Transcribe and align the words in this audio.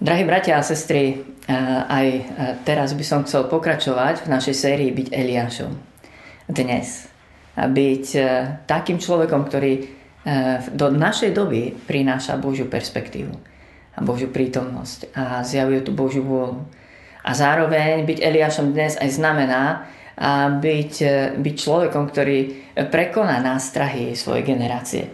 Drahí 0.00 0.24
bratia 0.24 0.56
a 0.56 0.64
sestry, 0.64 1.20
aj 1.92 2.32
teraz 2.64 2.96
by 2.96 3.04
som 3.04 3.20
chcel 3.28 3.52
pokračovať 3.52 4.24
v 4.24 4.32
našej 4.32 4.56
sérii 4.56 4.96
Byť 4.96 5.12
Eliášom. 5.12 5.76
Dnes. 6.48 7.04
Byť 7.52 8.06
takým 8.64 8.96
človekom, 8.96 9.44
ktorý 9.44 9.92
do 10.72 10.88
našej 10.88 11.36
doby 11.36 11.76
prináša 11.84 12.40
Božiu 12.40 12.72
perspektívu 12.72 13.28
a 13.92 14.00
Božiu 14.00 14.32
prítomnosť 14.32 15.12
a 15.12 15.44
zjavuje 15.44 15.84
tú 15.84 15.92
Božiu 15.92 16.24
vôľu. 16.24 16.64
A 17.20 17.36
zároveň 17.36 18.08
byť 18.08 18.24
Eliášom 18.24 18.72
dnes 18.72 18.96
aj 18.96 19.20
znamená 19.20 19.84
byť, 20.64 20.94
byť 21.44 21.54
človekom, 21.60 22.08
ktorý 22.08 22.38
prekoná 22.88 23.36
nástrahy 23.44 24.16
svojej 24.16 24.48
generácie, 24.48 25.12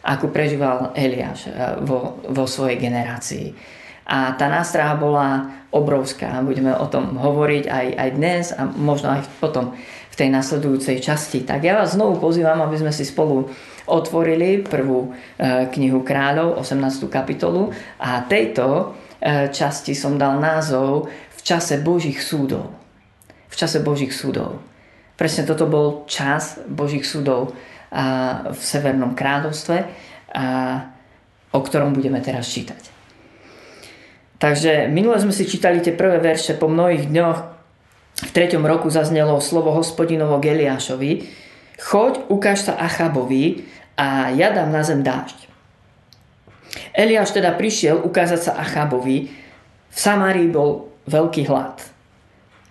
ako 0.00 0.32
prežíval 0.32 0.96
Eliáš 0.96 1.52
vo, 1.84 2.16
vo 2.32 2.48
svojej 2.48 2.80
generácii 2.80 3.81
a 4.12 4.36
tá 4.36 4.52
nástraha 4.52 4.92
bola 5.00 5.48
obrovská. 5.72 6.44
Budeme 6.44 6.76
o 6.76 6.84
tom 6.84 7.16
hovoriť 7.16 7.64
aj, 7.64 7.86
aj 7.96 8.10
dnes 8.12 8.44
a 8.52 8.68
možno 8.68 9.16
aj 9.16 9.24
potom 9.40 9.72
v 10.12 10.14
tej 10.20 10.28
nasledujúcej 10.28 11.00
časti. 11.00 11.48
Tak 11.48 11.64
ja 11.64 11.80
vás 11.80 11.96
znovu 11.96 12.20
pozývam, 12.20 12.60
aby 12.60 12.76
sme 12.76 12.92
si 12.92 13.08
spolu 13.08 13.48
otvorili 13.88 14.60
prvú 14.60 15.08
e, 15.08 15.64
knihu 15.72 16.04
kráľov, 16.04 16.60
18. 16.60 17.08
kapitolu 17.08 17.72
a 17.96 18.20
tejto 18.28 18.92
e, 19.16 19.48
časti 19.48 19.96
som 19.96 20.20
dal 20.20 20.36
názov 20.36 21.08
v 21.08 21.40
čase 21.40 21.80
Božích 21.80 22.20
súdov. 22.20 22.68
V 23.48 23.54
čase 23.56 23.80
Božích 23.80 24.12
súdov. 24.12 24.60
Presne 25.16 25.48
toto 25.48 25.64
bol 25.64 26.04
čas 26.04 26.60
Božích 26.68 27.04
súdov 27.04 27.56
v 28.48 28.56
Severnom 28.56 29.12
kráľovstve, 29.12 29.84
o 31.52 31.60
ktorom 31.60 31.92
budeme 31.92 32.24
teraz 32.24 32.48
čítať. 32.48 33.01
Takže 34.42 34.90
minule 34.90 35.22
sme 35.22 35.30
si 35.30 35.46
čítali 35.46 35.78
tie 35.78 35.94
prvé 35.94 36.18
verše 36.18 36.58
po 36.58 36.66
mnohých 36.66 37.06
dňoch. 37.06 37.38
V 38.26 38.30
treťom 38.34 38.66
roku 38.66 38.90
zaznelo 38.90 39.38
slovo 39.38 39.70
hospodinovo 39.70 40.42
Geliášovi. 40.42 41.30
Choď, 41.78 42.26
ukáž 42.26 42.66
sa 42.66 42.74
Achabovi 42.74 43.62
a 43.94 44.34
ja 44.34 44.50
dám 44.50 44.74
na 44.74 44.82
zem 44.82 45.06
dážď. 45.06 45.46
Eliáš 46.90 47.30
teda 47.30 47.54
prišiel 47.54 48.02
ukázať 48.02 48.50
sa 48.50 48.52
Achabovi. 48.58 49.30
V 49.94 49.98
Samárii 49.98 50.50
bol 50.50 50.90
veľký 51.06 51.46
hlad. 51.46 51.78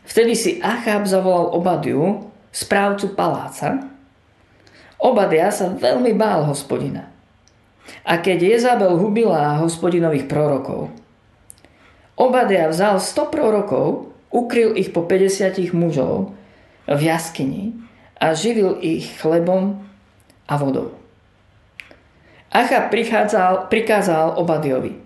Vtedy 0.04 0.36
si 0.36 0.52
Achab 0.60 1.08
zavolal 1.08 1.56
Obadiu, 1.56 2.28
správcu 2.52 3.16
paláca. 3.16 3.80
Obadia 5.00 5.48
sa 5.56 5.72
veľmi 5.72 6.12
bál 6.20 6.44
hospodina. 6.52 7.08
A 8.04 8.20
keď 8.20 8.60
Jezabel 8.60 9.00
hubila 9.00 9.56
hospodinových 9.64 10.28
prorokov, 10.28 11.01
Obadia 12.22 12.70
vzal 12.70 13.02
100 13.02 13.34
prorokov, 13.34 14.14
ukryl 14.30 14.78
ich 14.78 14.94
po 14.94 15.02
50 15.10 15.74
mužov 15.74 16.38
v 16.86 17.02
jaskyni 17.02 17.74
a 18.22 18.38
živil 18.38 18.78
ich 18.78 19.18
chlebom 19.18 19.82
a 20.46 20.54
vodou. 20.62 20.94
Acha 22.54 22.94
prichádzal, 22.94 23.74
prikázal 23.74 24.38
Obadiovi. 24.38 24.94
E, 24.94 25.00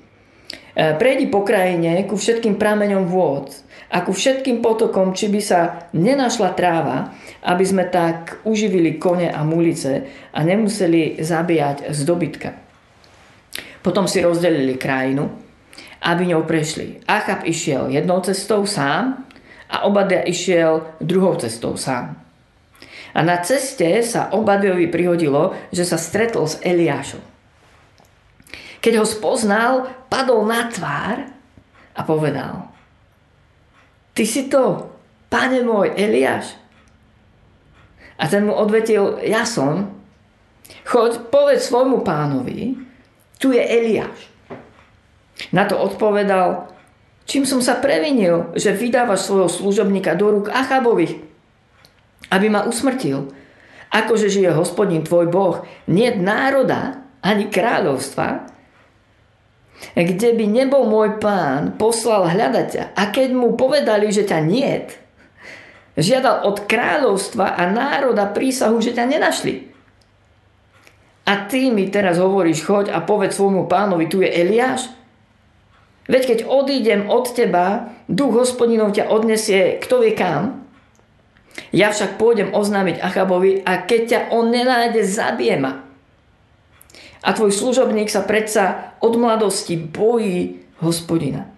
prejdi 1.00 1.32
po 1.32 1.48
krajine 1.48 2.04
ku 2.04 2.20
všetkým 2.20 2.60
prameňom 2.60 3.08
vôd 3.08 3.48
a 3.88 4.04
ku 4.04 4.12
všetkým 4.12 4.60
potokom, 4.60 5.16
či 5.16 5.32
by 5.32 5.40
sa 5.40 5.88
nenašla 5.96 6.52
tráva, 6.52 7.16
aby 7.48 7.64
sme 7.64 7.88
tak 7.88 8.44
uživili 8.44 9.00
kone 9.00 9.32
a 9.32 9.40
mulice 9.48 10.04
a 10.36 10.40
nemuseli 10.44 11.24
zabíjať 11.24 11.96
z 11.96 12.00
dobytka. 12.04 12.50
Potom 13.80 14.04
si 14.04 14.20
rozdelili 14.20 14.76
krajinu 14.76 15.45
aby 16.06 16.30
ňou 16.30 16.46
prešli. 16.46 17.02
Achab 17.10 17.42
išiel 17.50 17.90
jednou 17.90 18.22
cestou 18.22 18.70
sám 18.70 19.26
a 19.66 19.90
Obadia 19.90 20.22
išiel 20.22 20.86
druhou 21.02 21.34
cestou 21.42 21.74
sám. 21.74 22.22
A 23.16 23.24
na 23.24 23.42
ceste 23.42 24.04
sa 24.06 24.30
Obadiovi 24.36 24.92
prihodilo, 24.92 25.58
že 25.74 25.88
sa 25.88 25.98
stretol 25.98 26.46
s 26.46 26.62
Eliášom. 26.62 27.24
Keď 28.84 28.94
ho 29.02 29.06
spoznal, 29.08 29.90
padol 30.12 30.46
na 30.46 30.70
tvár 30.70 31.26
a 31.98 32.02
povedal 32.06 32.70
Ty 34.14 34.24
si 34.28 34.46
to, 34.52 34.94
pane 35.32 35.66
môj, 35.66 35.96
Eliáš? 35.98 36.54
A 38.16 38.30
ten 38.32 38.48
mu 38.48 38.56
odvetil, 38.56 39.20
ja 39.28 39.44
som. 39.44 39.92
Choď, 40.88 41.28
povedz 41.28 41.68
svojmu 41.68 42.00
pánovi, 42.06 42.80
tu 43.42 43.52
je 43.52 43.60
Eliáš. 43.60 44.35
Na 45.52 45.68
to 45.68 45.76
odpovedal, 45.76 46.72
čím 47.28 47.44
som 47.44 47.60
sa 47.60 47.80
previnil, 47.80 48.56
že 48.56 48.76
vydávaš 48.76 49.28
svojho 49.28 49.50
služobníka 49.52 50.16
do 50.16 50.32
rúk 50.32 50.48
Achabových, 50.52 51.20
aby 52.32 52.48
ma 52.48 52.64
usmrtil. 52.64 53.30
Akože 53.92 54.28
žije 54.28 54.52
hospodin 54.56 55.04
tvoj 55.06 55.28
Boh, 55.32 55.56
nie 55.88 56.10
národa 56.16 57.06
ani 57.24 57.48
kráľovstva, 57.48 58.52
kde 59.96 60.30
by 60.36 60.46
nebol 60.48 60.88
môj 60.88 61.20
pán, 61.20 61.76
poslal 61.76 62.32
hľadať 62.32 62.68
ťa. 62.72 62.84
A 62.96 63.04
keď 63.12 63.30
mu 63.36 63.60
povedali, 63.60 64.08
že 64.12 64.24
ťa 64.24 64.40
niet, 64.44 64.88
žiadal 65.96 66.48
od 66.48 66.64
kráľovstva 66.68 67.56
a 67.56 67.64
národa 67.72 68.28
prísahu, 68.32 68.80
že 68.80 68.96
ťa 68.96 69.06
nenašli. 69.08 69.72
A 71.26 71.50
ty 71.50 71.74
mi 71.74 71.90
teraz 71.90 72.22
hovoríš, 72.22 72.62
choď 72.62 72.94
a 72.94 73.02
povedz 73.02 73.40
svojmu 73.40 73.66
pánovi, 73.66 74.06
tu 74.06 74.22
je 74.22 74.30
Eliáš, 74.30 74.92
Veď 76.06 76.24
keď 76.34 76.40
odídem 76.46 77.10
od 77.10 77.34
teba, 77.34 77.90
duch 78.06 78.46
hospodinov 78.46 78.94
ťa 78.94 79.10
odnesie 79.10 79.82
kto 79.82 80.06
vie 80.06 80.14
kam. 80.14 80.66
Ja 81.74 81.90
však 81.90 82.22
pôjdem 82.22 82.54
oznámiť 82.54 83.02
Achabovi 83.02 83.64
a 83.66 83.82
keď 83.82 84.02
ťa 84.06 84.20
on 84.36 84.54
nenájde, 84.54 85.02
zabije 85.02 85.58
ma. 85.58 85.82
A 87.26 87.34
tvoj 87.34 87.50
služobník 87.50 88.12
sa 88.12 88.22
predsa 88.22 88.96
od 89.02 89.18
mladosti 89.18 89.74
bojí 89.82 90.62
hospodina. 90.78 91.50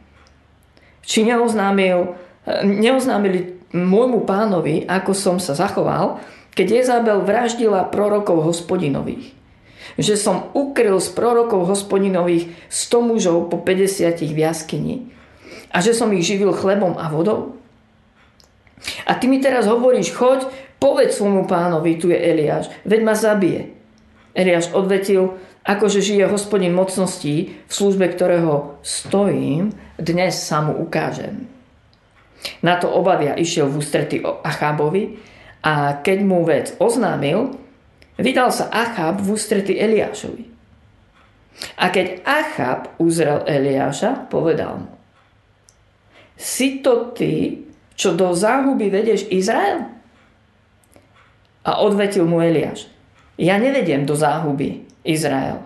Či 1.04 1.28
neoznámil, 1.28 2.16
neoznámili 2.64 3.60
môjmu 3.76 4.24
pánovi, 4.24 4.88
ako 4.88 5.12
som 5.12 5.38
sa 5.44 5.60
zachoval, 5.60 6.24
keď 6.56 6.68
Jezabel 6.82 7.22
vraždila 7.22 7.92
prorokov 7.92 8.48
hospodinových 8.48 9.37
že 9.96 10.20
som 10.20 10.52
ukryl 10.52 11.00
z 11.00 11.10
prorokov 11.16 11.64
hospodinových 11.72 12.52
100 12.68 13.08
mužov 13.08 13.38
po 13.48 13.64
50 13.64 14.20
v 14.28 14.40
jaskyni 14.44 14.96
a 15.72 15.84
že 15.84 15.96
som 15.96 16.12
ich 16.12 16.28
živil 16.28 16.52
chlebom 16.56 16.96
a 16.96 17.08
vodou? 17.12 17.56
A 19.08 19.18
ty 19.18 19.26
mi 19.26 19.42
teraz 19.42 19.66
hovoríš, 19.66 20.14
choď, 20.14 20.48
povedz 20.78 21.18
svojmu 21.18 21.50
pánovi, 21.50 21.98
tu 21.98 22.14
je 22.14 22.18
Eliáš, 22.18 22.70
veď 22.86 23.02
ma 23.04 23.16
zabije. 23.18 23.74
Eliáš 24.38 24.70
odvetil, 24.72 25.34
akože 25.66 26.00
žije 26.00 26.30
hospodin 26.30 26.78
mocností, 26.78 27.58
v 27.66 27.72
službe 27.74 28.06
ktorého 28.14 28.78
stojím, 28.86 29.74
dnes 29.98 30.38
sa 30.38 30.62
mu 30.62 30.78
ukážem. 30.78 31.50
Na 32.62 32.78
to 32.78 32.88
Obadia 32.94 33.34
išiel 33.34 33.66
v 33.66 33.82
ústrety 33.82 34.22
Achábovi 34.22 35.18
a 35.66 35.98
keď 36.06 36.18
mu 36.22 36.46
vec 36.46 36.78
oznámil, 36.78 37.58
Vydal 38.18 38.50
sa 38.50 38.74
Achab 38.74 39.22
v 39.22 39.38
ústrety 39.38 39.78
Eliášovi. 39.78 40.46
A 41.78 41.90
keď 41.90 42.22
Achab 42.26 42.98
uzrel 43.02 43.46
Eliáša, 43.46 44.30
povedal 44.30 44.86
mu, 44.86 44.90
si 46.38 46.86
to 46.86 47.14
ty, 47.18 47.66
čo 47.98 48.14
do 48.14 48.30
záhuby 48.34 48.94
vedeš 48.94 49.26
Izrael? 49.34 49.90
A 51.66 51.82
odvetil 51.82 52.30
mu 52.30 52.42
Eliáš, 52.42 52.86
ja 53.42 53.58
nevediem 53.58 54.06
do 54.06 54.14
záhuby 54.14 54.86
Izrael, 55.02 55.62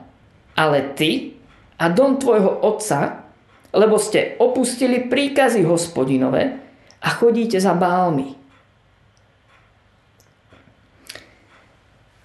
ale 0.56 0.96
ty 0.96 1.40
a 1.80 1.92
dom 1.92 2.20
tvojho 2.20 2.64
otca, 2.64 3.28
lebo 3.72 3.96
ste 4.00 4.36
opustili 4.40 5.08
príkazy 5.08 5.64
hospodinové 5.64 6.60
a 7.00 7.08
chodíte 7.16 7.60
za 7.60 7.76
bálmi. 7.76 8.41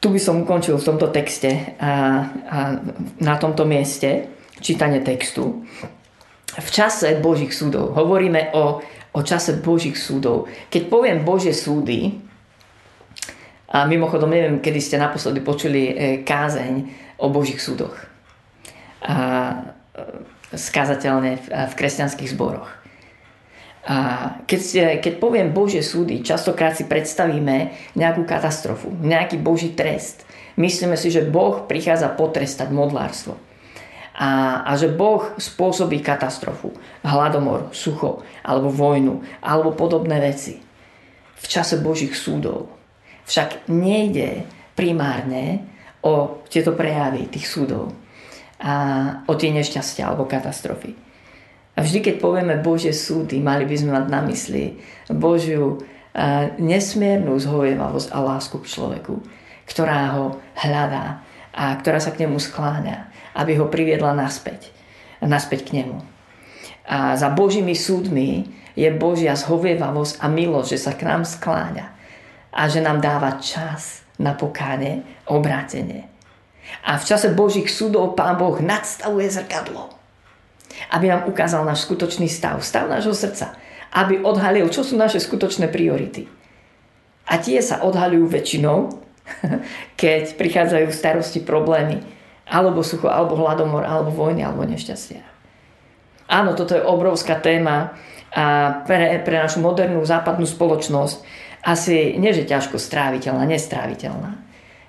Tu 0.06 0.14
by 0.14 0.22
som 0.22 0.46
ukončil 0.46 0.78
v 0.78 0.86
tomto 0.86 1.10
texte 1.10 1.74
a, 1.82 1.90
a 2.46 2.58
na 3.18 3.34
tomto 3.42 3.66
mieste 3.66 4.30
čítanie 4.62 5.02
textu. 5.02 5.66
V 6.46 6.68
čase 6.70 7.18
Božích 7.18 7.50
súdov. 7.50 7.90
Hovoríme 7.90 8.54
o, 8.54 8.78
o 9.10 9.20
čase 9.26 9.58
Božích 9.58 9.98
súdov. 9.98 10.46
Keď 10.70 10.86
poviem 10.86 11.26
Božie 11.26 11.50
súdy, 11.50 12.22
a 13.66 13.82
mimochodom 13.82 14.30
neviem, 14.30 14.62
kedy 14.62 14.78
ste 14.78 14.94
naposledy 14.94 15.42
počuli 15.42 15.90
e, 15.90 15.94
kázeň 16.22 16.74
o 17.18 17.26
Božích 17.34 17.58
súdoch. 17.58 17.98
A, 19.02 19.74
e, 19.90 20.54
skázateľne 20.54 21.34
v, 21.34 21.46
v 21.50 21.72
kresťanských 21.74 22.30
zboroch. 22.30 22.70
A 23.86 23.96
keď, 24.50 24.98
keď 24.98 25.14
poviem 25.22 25.54
Božie 25.54 25.78
súdy, 25.78 26.18
častokrát 26.18 26.74
si 26.74 26.90
predstavíme 26.90 27.70
nejakú 27.94 28.26
katastrofu, 28.26 28.90
nejaký 28.90 29.38
Boží 29.38 29.78
trest. 29.78 30.26
Myslíme 30.58 30.98
si, 30.98 31.14
že 31.14 31.22
Boh 31.22 31.70
prichádza 31.70 32.10
potrestať 32.10 32.74
modlárstvo. 32.74 33.38
a, 34.16 34.64
a 34.64 34.72
že 34.80 34.88
Boh 34.88 35.36
spôsobí 35.36 36.00
katastrofu, 36.00 36.72
hladomor, 37.04 37.68
sucho, 37.76 38.24
alebo 38.40 38.72
vojnu, 38.72 39.20
alebo 39.44 39.76
podobné 39.76 40.16
veci 40.24 40.56
v 41.36 41.46
čase 41.46 41.76
Božích 41.84 42.16
súdov. 42.16 42.72
Však 43.28 43.68
nejde 43.68 44.48
primárne 44.72 45.68
o 46.00 46.40
tieto 46.48 46.72
prejavy 46.72 47.28
tých 47.28 47.44
súdov 47.44 47.92
a 48.56 48.74
o 49.28 49.32
tie 49.36 49.52
nešťastia 49.52 50.08
alebo 50.08 50.24
katastrofy. 50.24 50.96
A 51.76 51.84
vždy, 51.84 52.00
keď 52.00 52.14
povieme 52.24 52.56
Božie 52.56 52.96
súdy, 52.96 53.36
mali 53.36 53.68
by 53.68 53.76
sme 53.76 53.92
mať 53.92 54.06
na 54.08 54.20
mysli 54.24 54.80
Božiu 55.12 55.84
nesmiernu 56.56 57.36
zhovievavosť 57.36 58.08
a 58.16 58.18
lásku 58.24 58.56
k 58.64 58.70
človeku, 58.72 59.20
ktorá 59.68 60.16
ho 60.16 60.40
hľadá 60.56 61.20
a 61.52 61.76
ktorá 61.76 62.00
sa 62.00 62.16
k 62.16 62.24
nemu 62.24 62.40
skláňa, 62.40 63.12
aby 63.36 63.60
ho 63.60 63.68
priviedla 63.68 64.16
naspäť, 64.16 64.72
naspäť 65.20 65.68
k 65.68 65.84
nemu. 65.84 66.00
A 66.88 67.20
za 67.20 67.28
Božími 67.28 67.76
súdmi 67.76 68.48
je 68.72 68.88
Božia 68.96 69.36
zhovievavosť 69.36 70.24
a 70.24 70.26
milosť, 70.32 70.68
že 70.72 70.78
sa 70.80 70.92
k 70.96 71.04
nám 71.04 71.28
skláňa 71.28 71.92
a 72.56 72.62
že 72.72 72.80
nám 72.80 73.04
dáva 73.04 73.36
čas 73.36 74.04
na 74.16 74.32
pokáne, 74.32 75.04
obrátenie. 75.28 76.08
A 76.84 76.96
v 76.96 77.04
čase 77.04 77.36
Božích 77.36 77.68
súdov 77.68 78.16
Pán 78.16 78.40
Boh 78.40 78.56
nadstavuje 78.60 79.28
zrkadlo, 79.28 79.95
aby 80.92 81.12
nám 81.12 81.28
ukázal 81.28 81.64
náš 81.64 81.84
skutočný 81.88 82.28
stav, 82.30 82.60
stav 82.60 82.88
nášho 82.88 83.14
srdca, 83.14 83.56
aby 83.92 84.20
odhalil, 84.22 84.68
čo 84.68 84.84
sú 84.84 84.94
naše 84.98 85.22
skutočné 85.22 85.72
priority. 85.72 86.28
A 87.26 87.42
tie 87.42 87.58
sa 87.58 87.82
odhalujú 87.82 88.30
väčšinou, 88.30 88.92
keď 90.02 90.38
prichádzajú 90.38 90.86
starosti, 90.94 91.42
problémy, 91.42 92.02
alebo 92.46 92.86
sucho, 92.86 93.10
alebo 93.10 93.34
hladomor, 93.34 93.82
alebo 93.82 94.14
vojny, 94.14 94.46
alebo 94.46 94.62
nešťastia. 94.62 95.22
Áno, 96.26 96.58
toto 96.58 96.74
je 96.74 96.82
obrovská 96.82 97.38
téma 97.38 97.94
a 98.36 98.82
pre, 98.84 99.22
pre 99.22 99.36
našu 99.40 99.62
modernú 99.62 100.02
západnú 100.02 100.44
spoločnosť 100.44 101.24
asi 101.66 102.14
nie, 102.20 102.30
že 102.30 102.46
ťažko 102.46 102.78
stráviteľná, 102.78 103.42
nestráviteľná. 103.48 104.38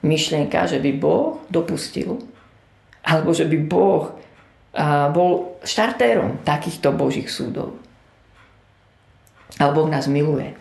Myšlienka, 0.05 0.69
že 0.69 0.77
by 0.77 0.91
Boh 0.97 1.41
dopustil, 1.49 2.21
alebo 3.01 3.33
že 3.33 3.49
by 3.49 3.57
Boh 3.65 4.13
bol 5.09 5.57
štartérom 5.65 6.45
takýchto 6.45 6.93
Božích 6.93 7.33
súdov. 7.33 7.81
Ale 9.57 9.73
Boh 9.73 9.89
nás 9.89 10.05
miluje. 10.05 10.53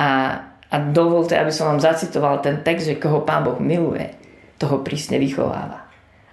A, 0.00 0.40
a 0.72 0.76
dovolte, 0.80 1.36
aby 1.36 1.52
som 1.52 1.68
vám 1.68 1.84
zacitoval 1.84 2.40
ten 2.40 2.64
text, 2.64 2.88
že 2.88 2.96
koho 2.96 3.28
Pán 3.28 3.44
Boh 3.44 3.60
miluje, 3.60 4.16
toho 4.56 4.80
prísne 4.80 5.20
vychováva. 5.20 5.86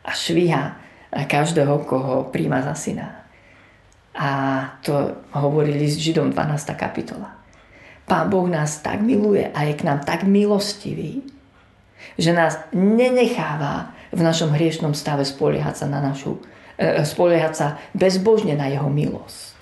A 0.07 0.15
švíha 0.15 0.79
každého, 1.11 1.83
koho 1.83 2.31
príjma 2.31 2.63
za 2.63 2.75
syna. 2.75 3.27
A 4.15 4.29
to 4.79 5.19
hovorí 5.35 5.75
list 5.75 5.99
Židom 5.99 6.31
12. 6.31 6.79
kapitola. 6.79 7.35
Pán 8.07 8.31
Boh 8.31 8.47
nás 8.47 8.79
tak 8.79 9.03
miluje 9.03 9.51
a 9.51 9.67
je 9.67 9.73
k 9.75 9.83
nám 9.83 10.07
tak 10.07 10.23
milostivý, 10.23 11.25
že 12.15 12.31
nás 12.31 12.61
nenecháva 12.71 13.91
v 14.15 14.21
našom 14.23 14.53
hriešnom 14.53 14.95
stave 14.95 15.25
spoliehať 15.25 15.83
sa 15.83 15.87
na 15.89 15.99
našu, 15.99 16.39
spoliehať 16.79 17.53
sa 17.55 17.67
bezbožne 17.95 18.55
na 18.55 18.67
jeho 18.67 18.87
milosť. 18.91 19.55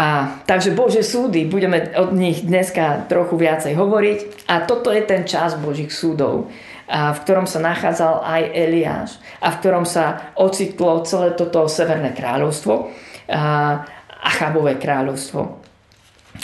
A, 0.00 0.38
takže 0.46 0.72
Bože 0.72 1.02
súdy, 1.02 1.44
budeme 1.44 1.92
od 1.98 2.14
nich 2.14 2.46
dneska 2.46 3.10
trochu 3.10 3.36
viacej 3.36 3.74
hovoriť. 3.74 4.48
A 4.48 4.64
toto 4.64 4.94
je 4.94 5.02
ten 5.02 5.26
čas 5.26 5.58
Božích 5.58 5.90
súdov, 5.90 6.48
a 6.90 7.14
v 7.14 7.22
ktorom 7.22 7.46
sa 7.46 7.62
nachádzal 7.62 8.26
aj 8.26 8.42
Eliáš 8.50 9.10
a 9.38 9.54
v 9.54 9.58
ktorom 9.62 9.86
sa 9.86 10.34
ocitlo 10.34 11.06
celé 11.06 11.38
toto 11.38 11.70
Severné 11.70 12.10
kráľovstvo 12.10 12.90
a 13.30 13.42
Achabové 14.20 14.74
kráľovstvo. 14.74 15.62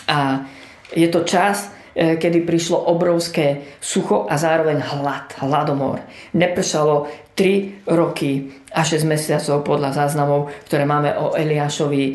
A 0.06 0.46
je 0.94 1.08
to 1.10 1.26
čas, 1.26 1.66
e, 1.66 1.70
kedy 1.96 2.44
prišlo 2.44 2.92
obrovské 2.92 3.76
sucho 3.80 4.28
a 4.28 4.36
zároveň 4.36 4.84
hlad, 4.84 5.32
hladomor. 5.40 6.04
Nepršalo 6.36 7.08
3 7.32 7.88
roky 7.88 8.48
a 8.72 8.84
6 8.84 9.04
mesiacov 9.08 9.64
podľa 9.64 9.92
záznamov, 9.92 10.52
ktoré 10.68 10.84
máme 10.84 11.16
o 11.16 11.32
Eliášovi 11.36 12.04
e, 12.04 12.14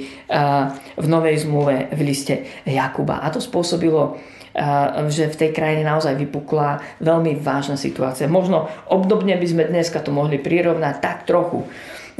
v 0.98 1.08
Novej 1.10 1.46
zmluve 1.46 1.94
v 1.94 2.02
liste 2.02 2.62
Jakuba. 2.66 3.22
A 3.22 3.30
to 3.30 3.38
spôsobilo 3.38 4.18
e, 4.54 4.62
že 5.10 5.30
v 5.30 5.40
tej 5.46 5.50
krajine 5.54 5.86
naozaj 5.86 6.18
vypukla 6.18 7.02
veľmi 7.02 7.38
vážna 7.38 7.78
situácia. 7.78 8.30
Možno 8.30 8.70
obdobne 8.90 9.38
by 9.38 9.48
sme 9.50 9.64
dneska 9.70 10.02
to 10.02 10.10
mohli 10.10 10.42
prirovnať 10.42 10.96
tak 11.02 11.30
trochu 11.30 11.66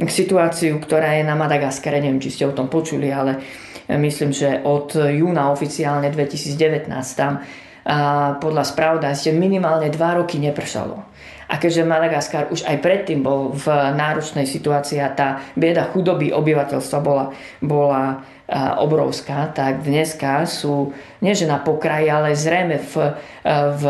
situáciu, 0.00 0.80
ktorá 0.80 1.18
je 1.18 1.24
na 1.26 1.36
Madagaskare. 1.36 2.00
Neviem, 2.00 2.22
či 2.22 2.32
ste 2.32 2.44
o 2.48 2.56
tom 2.56 2.72
počuli, 2.72 3.12
ale 3.12 3.42
myslím, 3.90 4.32
že 4.32 4.62
od 4.64 4.96
júna 4.96 5.52
oficiálne 5.52 6.08
2019 6.08 6.88
tam 7.18 7.42
a 7.82 8.38
podľa 8.38 8.62
správ 8.62 9.02
ste 9.18 9.34
minimálne 9.34 9.90
2 9.90 9.98
roky 10.22 10.38
nepršalo. 10.38 11.02
A 11.50 11.58
keďže 11.58 11.84
Madagaskar 11.84 12.48
už 12.48 12.64
aj 12.64 12.78
predtým 12.78 13.20
bol 13.20 13.52
v 13.52 13.66
náročnej 13.92 14.46
situácii 14.46 15.02
a 15.02 15.12
tá 15.12 15.28
bieda 15.58 15.90
chudoby 15.90 16.32
obyvateľstva 16.32 16.98
bola, 17.02 17.34
bola 17.60 18.22
obrovská, 18.78 19.50
tak 19.52 19.82
dneska 19.84 20.46
sú 20.46 20.94
nie 21.20 21.34
že 21.34 21.50
na 21.50 21.60
pokraji, 21.60 22.08
ale 22.08 22.38
zrejme 22.38 22.76
v, 22.80 22.94
v, 23.76 23.84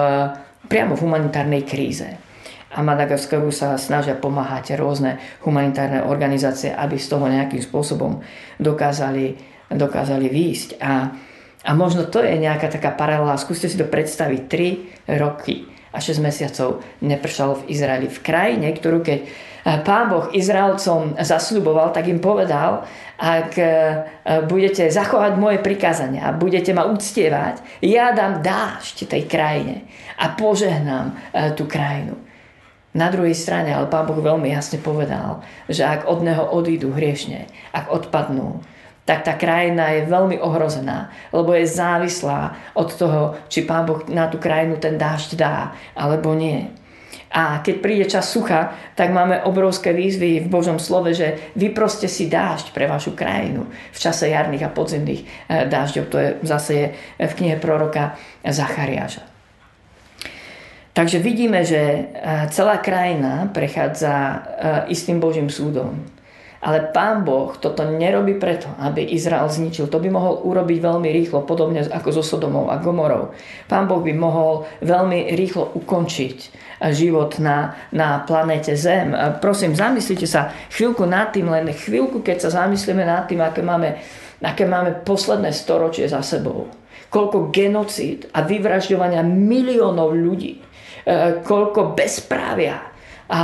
priamo 0.67 0.97
v 0.97 1.03
humanitárnej 1.07 1.63
kríze. 1.63 2.22
A 2.73 2.81
Madagaskaru 2.81 3.53
sa 3.53 3.77
snažia 3.77 4.17
pomáhať 4.17 4.81
rôzne 4.81 5.21
humanitárne 5.45 6.09
organizácie, 6.09 6.73
aby 6.73 6.97
z 6.97 7.13
toho 7.13 7.29
nejakým 7.29 7.61
spôsobom 7.61 8.25
dokázali, 8.57 9.37
dokázali 9.69 10.27
výjsť. 10.33 10.81
A, 10.81 11.13
a 11.69 11.71
možno 11.77 12.09
to 12.09 12.25
je 12.25 12.33
nejaká 12.41 12.73
taká 12.73 12.97
paralela. 12.97 13.37
Skúste 13.37 13.69
si 13.69 13.77
to 13.77 13.85
predstaviť. 13.85 14.41
3 14.49 15.21
roky 15.21 15.69
a 15.93 16.01
6 16.01 16.25
mesiacov 16.25 16.81
nepršalo 17.05 17.63
v 17.63 17.77
Izraeli. 17.77 18.09
V 18.09 18.25
krajine, 18.25 18.73
ktorú 18.73 19.05
keď 19.05 19.21
eh, 19.21 19.79
pán 19.85 20.09
Boh 20.09 20.33
Izraelcom 20.33 21.21
zasľuboval, 21.21 21.93
tak 21.93 22.09
im 22.09 22.19
povedal, 22.19 22.89
ak 23.21 23.51
eh, 23.61 23.69
budete 24.49 24.89
zachovať 24.89 25.37
moje 25.37 25.61
prikázania 25.61 26.33
a 26.33 26.37
budete 26.37 26.73
ma 26.73 26.89
uctievať, 26.89 27.85
ja 27.85 28.17
dám 28.17 28.41
dážď 28.41 29.05
tej 29.07 29.23
krajine 29.29 29.85
a 30.17 30.33
požehnám 30.33 31.13
eh, 31.13 31.53
tú 31.53 31.69
krajinu. 31.69 32.17
Na 32.93 33.09
druhej 33.09 33.33
strane, 33.33 33.73
ale 33.73 33.89
pán 33.89 34.05
Boh 34.05 34.21
veľmi 34.21 34.53
jasne 34.53 34.77
povedal, 34.77 35.41
že 35.65 35.81
ak 35.81 36.05
od 36.05 36.21
neho 36.21 36.45
odídu 36.53 36.93
hriešne, 36.93 37.49
ak 37.73 37.89
odpadnú, 37.89 38.61
tak 39.09 39.27
tá 39.27 39.35
krajina 39.35 39.97
je 39.97 40.07
veľmi 40.07 40.39
ohrozená, 40.39 41.11
lebo 41.35 41.57
je 41.57 41.67
závislá 41.67 42.55
od 42.77 42.93
toho, 42.95 43.35
či 43.51 43.67
Pán 43.67 43.83
Boh 43.89 44.05
na 44.07 44.31
tú 44.31 44.39
krajinu 44.39 44.79
ten 44.79 44.95
dážď 44.95 45.31
dá, 45.35 45.75
alebo 45.97 46.37
nie. 46.39 46.71
A 47.33 47.65
keď 47.65 47.75
príde 47.81 48.07
čas 48.13 48.29
sucha, 48.29 48.77
tak 48.93 49.09
máme 49.09 49.41
obrovské 49.49 49.97
výzvy 49.97 50.45
v 50.45 50.53
Božom 50.53 50.77
slove, 50.77 51.17
že 51.17 51.57
vyproste 51.57 52.05
si 52.05 52.29
dážď 52.29 52.77
pre 52.77 52.85
vašu 52.85 53.17
krajinu 53.17 53.73
v 53.73 53.99
čase 53.99 54.29
jarných 54.29 54.69
a 54.69 54.75
podzimných 54.77 55.23
eh, 55.25 55.65
dážďov. 55.65 56.05
To 56.13 56.17
je 56.21 56.29
zase 56.45 56.73
je 56.77 56.87
v 57.25 57.37
knihe 57.41 57.57
proroka 57.57 58.21
Zachariáša. 58.45 59.32
Takže 60.93 61.25
vidíme, 61.25 61.65
že 61.65 61.81
eh, 61.81 62.05
celá 62.53 62.77
krajina 62.77 63.49
prechádza 63.49 64.13
eh, 64.13 64.41
istým 64.93 65.21
Božím 65.21 65.49
súdom. 65.49 66.05
Ale 66.63 66.95
pán 66.95 67.27
Boh 67.27 67.59
toto 67.59 67.83
nerobí 67.83 68.39
preto, 68.39 68.71
aby 68.79 69.03
Izrael 69.03 69.51
zničil. 69.51 69.91
To 69.91 69.99
by 69.99 70.07
mohol 70.15 70.47
urobiť 70.47 70.79
veľmi 70.79 71.11
rýchlo, 71.11 71.43
podobne 71.43 71.83
ako 71.83 72.15
so 72.15 72.23
Sodomou 72.23 72.71
a 72.71 72.79
Gomorou. 72.79 73.35
Pán 73.67 73.91
Boh 73.91 73.99
by 73.99 74.15
mohol 74.15 74.63
veľmi 74.79 75.35
rýchlo 75.35 75.75
ukončiť 75.75 76.37
život 76.95 77.43
na, 77.43 77.75
na 77.91 78.23
planéte 78.23 78.79
Zem. 78.79 79.11
Prosím, 79.43 79.75
zamyslite 79.75 80.23
sa 80.31 80.55
chvíľku 80.71 81.03
nad 81.03 81.35
tým, 81.35 81.51
len 81.51 81.67
chvíľku, 81.67 82.23
keď 82.23 82.47
sa 82.47 82.63
zamyslíme 82.63 83.03
nad 83.03 83.27
tým, 83.27 83.43
aké 83.43 83.59
máme, 83.59 83.99
aké 84.39 84.63
máme 84.63 85.03
posledné 85.03 85.51
storočie 85.51 86.07
za 86.07 86.23
sebou. 86.23 86.71
Koľko 87.11 87.51
genocíd 87.51 88.31
a 88.31 88.47
vyvražďovania 88.47 89.27
miliónov 89.27 90.15
ľudí. 90.15 90.72
E, 91.03 91.43
koľko 91.43 91.99
bezprávia 91.99 92.79
a, 93.27 93.35
a, 93.35 93.41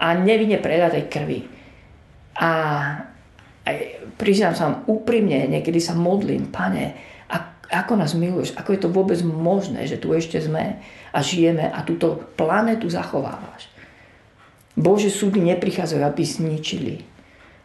a 0.00 0.08
nevine 0.16 0.56
predatej 0.56 1.12
krvi 1.12 1.40
a 2.40 2.50
priznám 4.16 4.56
sa 4.56 4.64
vám 4.64 4.76
úprimne, 4.88 5.44
niekedy 5.44 5.76
sa 5.76 5.92
modlím, 5.92 6.48
pane, 6.48 6.96
ako 7.70 7.92
nás 7.94 8.18
miluješ, 8.18 8.56
ako 8.58 8.70
je 8.74 8.80
to 8.82 8.90
vôbec 8.90 9.20
možné, 9.22 9.86
že 9.86 10.00
tu 10.00 10.10
ešte 10.10 10.40
sme 10.42 10.82
a 11.14 11.18
žijeme 11.22 11.70
a 11.70 11.84
túto 11.86 12.18
planetu 12.34 12.90
zachovávaš. 12.90 13.70
Bože 14.74 15.12
súdy 15.12 15.44
neprichádzajú, 15.44 16.02
aby 16.02 16.22
zničili. 16.24 16.94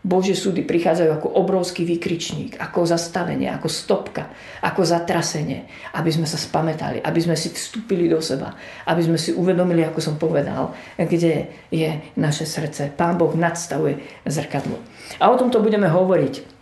Božie 0.05 0.37
súdy 0.37 0.61
prichádzajú 0.61 1.09
ako 1.17 1.27
obrovský 1.41 1.81
vykričník, 1.81 2.61
ako 2.61 2.85
zastavenie, 2.85 3.49
ako 3.49 3.65
stopka, 3.65 4.29
ako 4.61 4.85
zatrasenie, 4.85 5.65
aby 5.97 6.13
sme 6.13 6.29
sa 6.29 6.37
spametali, 6.37 7.01
aby 7.01 7.17
sme 7.17 7.33
si 7.33 7.49
vstúpili 7.49 8.05
do 8.05 8.21
seba, 8.21 8.53
aby 8.85 9.01
sme 9.01 9.17
si 9.17 9.33
uvedomili, 9.33 9.81
ako 9.81 9.97
som 9.97 10.21
povedal, 10.21 10.77
kde 10.93 11.49
je 11.73 11.89
naše 12.21 12.45
srdce. 12.45 12.93
Pán 12.93 13.17
Boh 13.17 13.33
nadstavuje 13.33 13.97
zrkadlo. 14.29 14.77
A 15.17 15.33
o 15.33 15.39
tomto 15.41 15.57
budeme 15.57 15.89
hovoriť 15.89 16.53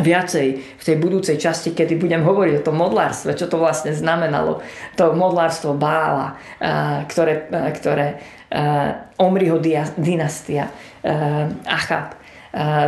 viacej 0.00 0.46
v 0.78 0.82
tej 0.82 0.96
budúcej 0.96 1.36
časti, 1.36 1.76
kedy 1.76 2.00
budem 2.00 2.24
hovoriť 2.24 2.62
o 2.62 2.66
tom 2.72 2.80
modlárstve, 2.80 3.36
čo 3.36 3.52
to 3.52 3.60
vlastne 3.60 3.92
znamenalo, 3.92 4.64
to 4.96 5.12
modlárstvo 5.12 5.76
Bála, 5.76 6.40
ktoré, 7.04 7.52
ktoré 7.76 8.06
Omriho 9.20 9.60
dynastia 10.00 10.72
Achab 11.68 12.16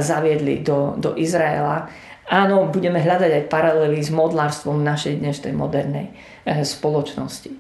zaviedli 0.00 0.64
do, 0.64 0.96
do 0.96 1.16
Izraela. 1.16 1.88
Áno, 2.30 2.70
budeme 2.70 3.02
hľadať 3.02 3.30
aj 3.42 3.44
paralely 3.50 4.00
s 4.00 4.14
modlárstvom 4.14 4.80
našej 4.80 5.18
dnešnej 5.18 5.50
modernej 5.50 6.14
e, 6.46 6.62
spoločnosti. 6.62 7.50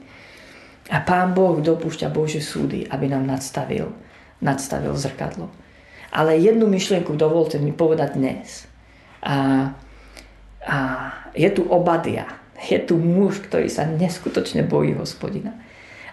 A 0.94 1.02
Pán 1.02 1.34
Boh 1.34 1.58
dopúšťa 1.58 2.10
Božie 2.10 2.42
súdy, 2.42 2.86
aby 2.86 3.10
nám 3.10 3.26
nadstavil, 3.26 3.90
nadstavil 4.38 4.94
zrkadlo. 4.94 5.50
Ale 6.10 6.38
jednu 6.38 6.66
myšlienku 6.66 7.14
dovolte 7.14 7.58
mi 7.62 7.70
povedať 7.74 8.18
dnes. 8.18 8.66
A, 9.22 9.70
a 10.66 10.76
je 11.34 11.50
tu 11.50 11.66
Obadia. 11.66 12.26
Je 12.60 12.78
tu 12.82 12.98
muž, 12.98 13.42
ktorý 13.46 13.70
sa 13.70 13.86
neskutočne 13.86 14.66
bojí 14.66 14.94
hospodina 14.94 15.54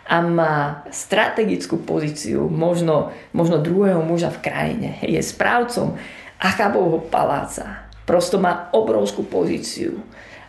a 0.07 0.23
má 0.23 0.87
strategickú 0.87 1.83
pozíciu, 1.83 2.47
možno, 2.47 3.11
možno 3.35 3.59
druhého 3.59 3.99
muža 3.99 4.31
v 4.31 4.39
krajine. 4.39 4.89
Je 5.03 5.19
správcom 5.19 5.99
Achabovho 6.39 7.03
paláca. 7.11 7.91
Prosto 8.07 8.39
má 8.39 8.71
obrovskú 8.71 9.27
pozíciu. 9.27 9.99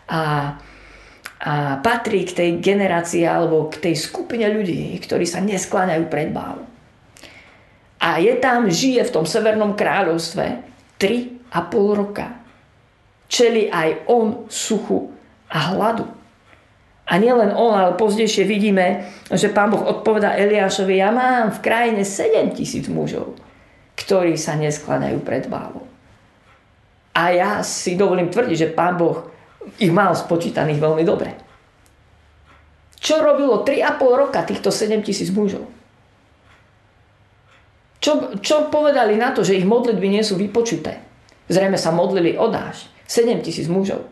A, 0.06 0.54
a 1.42 1.82
patrí 1.82 2.22
k 2.22 2.38
tej 2.38 2.50
generácii 2.62 3.26
alebo 3.26 3.66
k 3.66 3.90
tej 3.90 3.94
skupine 3.98 4.46
ľudí, 4.46 4.94
ktorí 5.02 5.26
sa 5.26 5.42
neskláňajú 5.42 6.04
pred 6.06 6.30
Bálom. 6.30 6.68
A 7.98 8.22
je 8.22 8.30
tam, 8.38 8.70
žije 8.70 9.10
v 9.10 9.14
tom 9.14 9.26
severnom 9.26 9.74
kráľovstve 9.74 10.62
3,5 11.02 11.50
roka. 11.98 12.30
Čeli 13.26 13.66
aj 13.66 14.06
on 14.06 14.46
suchu 14.46 15.10
a 15.50 15.74
hladu. 15.74 16.17
A 17.08 17.16
nielen 17.16 17.56
on, 17.56 17.72
ale 17.72 17.96
pozdejšie 17.96 18.44
vidíme, 18.44 19.08
že 19.32 19.48
pán 19.48 19.72
Boh 19.72 19.80
odpoveda 19.80 20.36
Eliášovi, 20.36 21.00
ja 21.00 21.08
mám 21.08 21.48
v 21.56 21.64
krajine 21.64 22.04
7 22.04 22.52
tisíc 22.52 22.84
mužov, 22.92 23.32
ktorí 23.96 24.36
sa 24.36 24.60
neskladajú 24.60 25.24
pred 25.24 25.48
Bálom. 25.48 25.88
A 27.16 27.32
ja 27.32 27.50
si 27.64 27.96
dovolím 27.96 28.28
tvrdiť, 28.28 28.56
že 28.60 28.72
pán 28.76 29.00
Boh 29.00 29.24
ich 29.80 29.88
mal 29.88 30.12
spočítaných 30.12 30.84
veľmi 30.84 31.02
dobre. 31.08 31.32
Čo 33.00 33.24
robilo 33.24 33.64
3,5 33.64 34.22
roka 34.28 34.44
týchto 34.44 34.68
7 34.68 35.00
tisíc 35.00 35.32
mužov? 35.32 35.64
Čo, 37.98 38.36
čo 38.38 38.68
povedali 38.70 39.16
na 39.16 39.32
to, 39.32 39.42
že 39.42 39.56
ich 39.56 39.66
modlitby 39.66 40.06
nie 40.12 40.22
sú 40.22 40.36
vypočuté? 40.36 41.02
Zrejme 41.48 41.80
sa 41.80 41.90
modlili 41.90 42.36
o 42.36 42.52
dáž. 42.52 42.86
7 43.08 43.40
tisíc 43.40 43.66
mužov. 43.66 44.04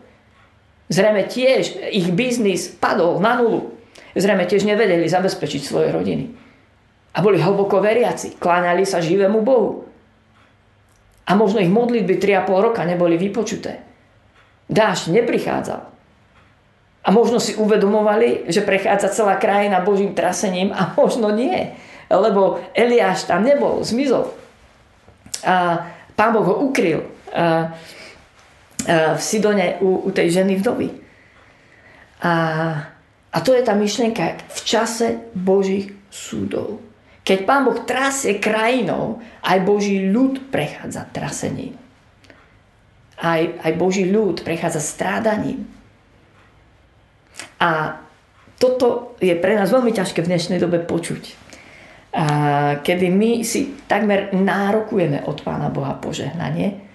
Zrejme 0.87 1.27
tiež 1.27 1.91
ich 1.91 2.07
biznis 2.15 2.71
padol 2.71 3.19
na 3.19 3.35
nulu. 3.35 3.75
Zrejme 4.15 4.47
tiež 4.47 4.63
nevedeli 4.63 5.05
zabezpečiť 5.05 5.61
svoje 5.61 5.91
rodiny. 5.91 6.31
A 7.11 7.19
boli 7.19 7.41
hlboko 7.43 7.83
veriaci. 7.83 8.39
Kláňali 8.39 8.87
sa 8.87 9.03
živému 9.03 9.43
Bohu. 9.43 9.83
A 11.27 11.35
možno 11.35 11.59
ich 11.59 11.67
modlitby 11.67 12.17
3,5 12.23 12.65
roka 12.71 12.87
neboli 12.87 13.19
vypočuté. 13.19 13.83
Dáš 14.71 15.11
neprichádzal. 15.11 15.81
A 17.03 17.09
možno 17.11 17.39
si 17.39 17.55
uvedomovali, 17.55 18.47
že 18.51 18.63
prechádza 18.63 19.11
celá 19.11 19.39
krajina 19.39 19.83
Božím 19.83 20.15
trasením 20.15 20.75
a 20.75 20.95
možno 20.95 21.31
nie. 21.31 21.75
Lebo 22.07 22.63
Eliáš 22.71 23.27
tam 23.27 23.43
nebol, 23.43 23.83
zmizol. 23.83 24.31
A 25.43 25.83
pán 26.15 26.31
Boh 26.31 26.47
ho 26.47 26.55
ukryl. 26.63 27.03
A 27.31 27.75
v 28.87 29.21
Sidone 29.21 29.83
u, 29.83 30.07
u 30.07 30.09
tej 30.15 30.31
ženy 30.31 30.55
vdovy. 30.63 30.89
A, 32.23 32.33
a 33.29 33.37
to 33.43 33.51
je 33.51 33.61
tá 33.61 33.75
myšlienka 33.75 34.47
v 34.47 34.59
čase 34.63 35.27
Božích 35.35 35.91
súdov. 36.07 36.79
Keď 37.27 37.43
Pán 37.43 37.67
Boh 37.67 37.83
trasie 37.83 38.39
krajinou, 38.39 39.19
aj 39.43 39.59
Boží 39.67 40.07
ľud 40.07 40.47
prechádza 40.47 41.03
trasením. 41.11 41.75
Aj, 43.19 43.43
aj 43.43 43.71
Boží 43.75 44.07
ľud 44.07 44.47
prechádza 44.47 44.79
strádaním. 44.79 45.67
A 47.59 47.99
toto 48.55 49.19
je 49.19 49.35
pre 49.35 49.59
nás 49.59 49.69
veľmi 49.69 49.91
ťažké 49.91 50.23
v 50.23 50.31
dnešnej 50.31 50.63
dobe 50.63 50.79
počuť. 50.79 51.35
A 52.15 52.25
kedy 52.81 53.11
my 53.11 53.43
si 53.43 53.75
takmer 53.85 54.31
nárokujeme 54.31 55.27
od 55.27 55.43
Pána 55.43 55.67
Boha 55.67 55.99
požehnanie, 55.99 56.86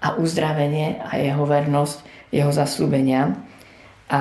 a 0.00 0.16
uzdravenie 0.20 1.00
a 1.00 1.16
jeho 1.16 1.44
vernosť, 1.48 1.98
jeho 2.32 2.52
zaslúbenia. 2.52 3.36
A, 4.12 4.20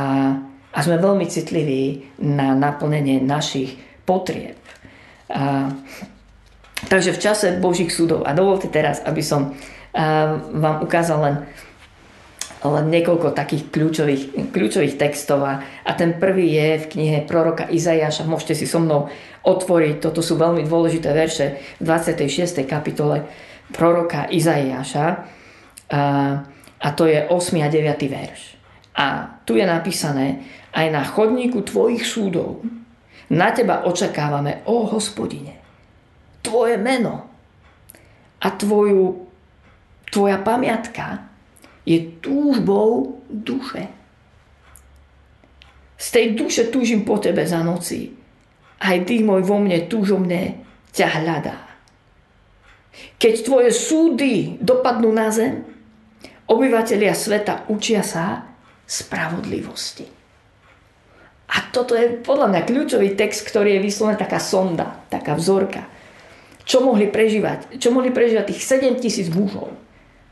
a 0.72 0.79
sme 0.82 0.98
veľmi 0.98 1.27
citliví 1.27 2.15
na 2.24 2.55
naplnenie 2.55 3.22
našich 3.22 3.75
potrieb. 4.08 4.58
A, 5.29 5.70
takže 6.88 7.13
v 7.13 7.22
čase 7.22 7.48
Božích 7.60 7.91
súdov, 7.91 8.24
a 8.24 8.32
dovolte 8.32 8.72
teraz, 8.72 9.03
aby 9.03 9.22
som 9.22 9.51
a, 9.51 10.39
vám 10.39 10.82
ukázal 10.82 11.20
len, 11.22 11.36
len 12.65 12.86
niekoľko 12.89 13.38
takých 13.38 13.70
kľúčových, 13.70 14.24
kľúčových 14.50 14.98
textov. 14.98 15.44
A, 15.46 15.62
a 15.86 15.91
ten 15.94 16.17
prvý 16.17 16.55
je 16.55 16.70
v 16.82 16.89
knihe 16.98 17.17
proroka 17.29 17.70
Izajaša. 17.70 18.25
Môžete 18.25 18.58
si 18.58 18.65
so 18.65 18.82
mnou 18.82 19.12
otvoriť, 19.46 20.01
toto 20.01 20.25
sú 20.25 20.39
veľmi 20.41 20.65
dôležité 20.65 21.13
verše 21.13 21.62
v 21.77 21.84
26. 21.86 22.65
kapitole 22.65 23.29
proroka 23.70 24.25
Izajaša. 24.25 25.38
A, 25.96 26.88
to 26.92 27.08
je 27.08 27.24
8. 27.28 27.64
a 27.64 27.70
9. 27.72 28.12
verš. 28.12 28.42
A 28.96 29.40
tu 29.48 29.56
je 29.56 29.64
napísané, 29.64 30.44
aj 30.75 30.88
na 30.92 31.04
chodníku 31.04 31.64
tvojich 31.64 32.04
súdov 32.04 32.64
na 33.30 33.50
teba 33.50 33.82
očakávame, 33.90 34.62
o 34.70 34.86
hospodine, 34.86 35.58
tvoje 36.46 36.78
meno 36.78 37.25
a 38.38 38.48
tvoju, 38.54 39.25
tvoja 40.14 40.38
pamiatka 40.38 41.25
je 41.86 42.22
túžbou 42.22 43.18
duše. 43.30 43.90
Z 45.98 46.08
tej 46.12 46.25
duše 46.38 46.70
túžim 46.70 47.02
po 47.02 47.18
tebe 47.18 47.42
za 47.48 47.66
noci. 47.66 48.14
Aj 48.78 48.98
ty 49.08 49.24
môj 49.25 49.42
vo 49.48 49.58
mne 49.58 49.90
túžomne 49.90 50.62
ťa 50.94 51.08
hľadá. 51.18 51.58
Keď 53.18 53.34
tvoje 53.42 53.72
súdy 53.74 54.60
dopadnú 54.62 55.10
na 55.10 55.34
zem, 55.34 55.66
Obyvatelia 56.46 57.18
sveta 57.18 57.66
učia 57.74 58.06
sa 58.06 58.46
spravodlivosti. 58.86 60.06
A 61.50 61.58
toto 61.74 61.98
je 61.98 62.22
podľa 62.22 62.54
mňa 62.54 62.62
kľúčový 62.66 63.18
text, 63.18 63.46
ktorý 63.46 63.78
je 63.78 63.86
vyslovený 63.86 64.18
taká 64.18 64.38
sonda, 64.38 65.06
taká 65.10 65.34
vzorka. 65.38 65.90
Čo 66.66 66.82
mohli 66.82 67.10
prežívať? 67.10 67.78
Čo 67.78 67.94
mohli 67.94 68.10
prežívať 68.10 68.54
tých 68.54 68.62
7 68.66 68.98
tisíc 68.98 69.30
mužov 69.30 69.74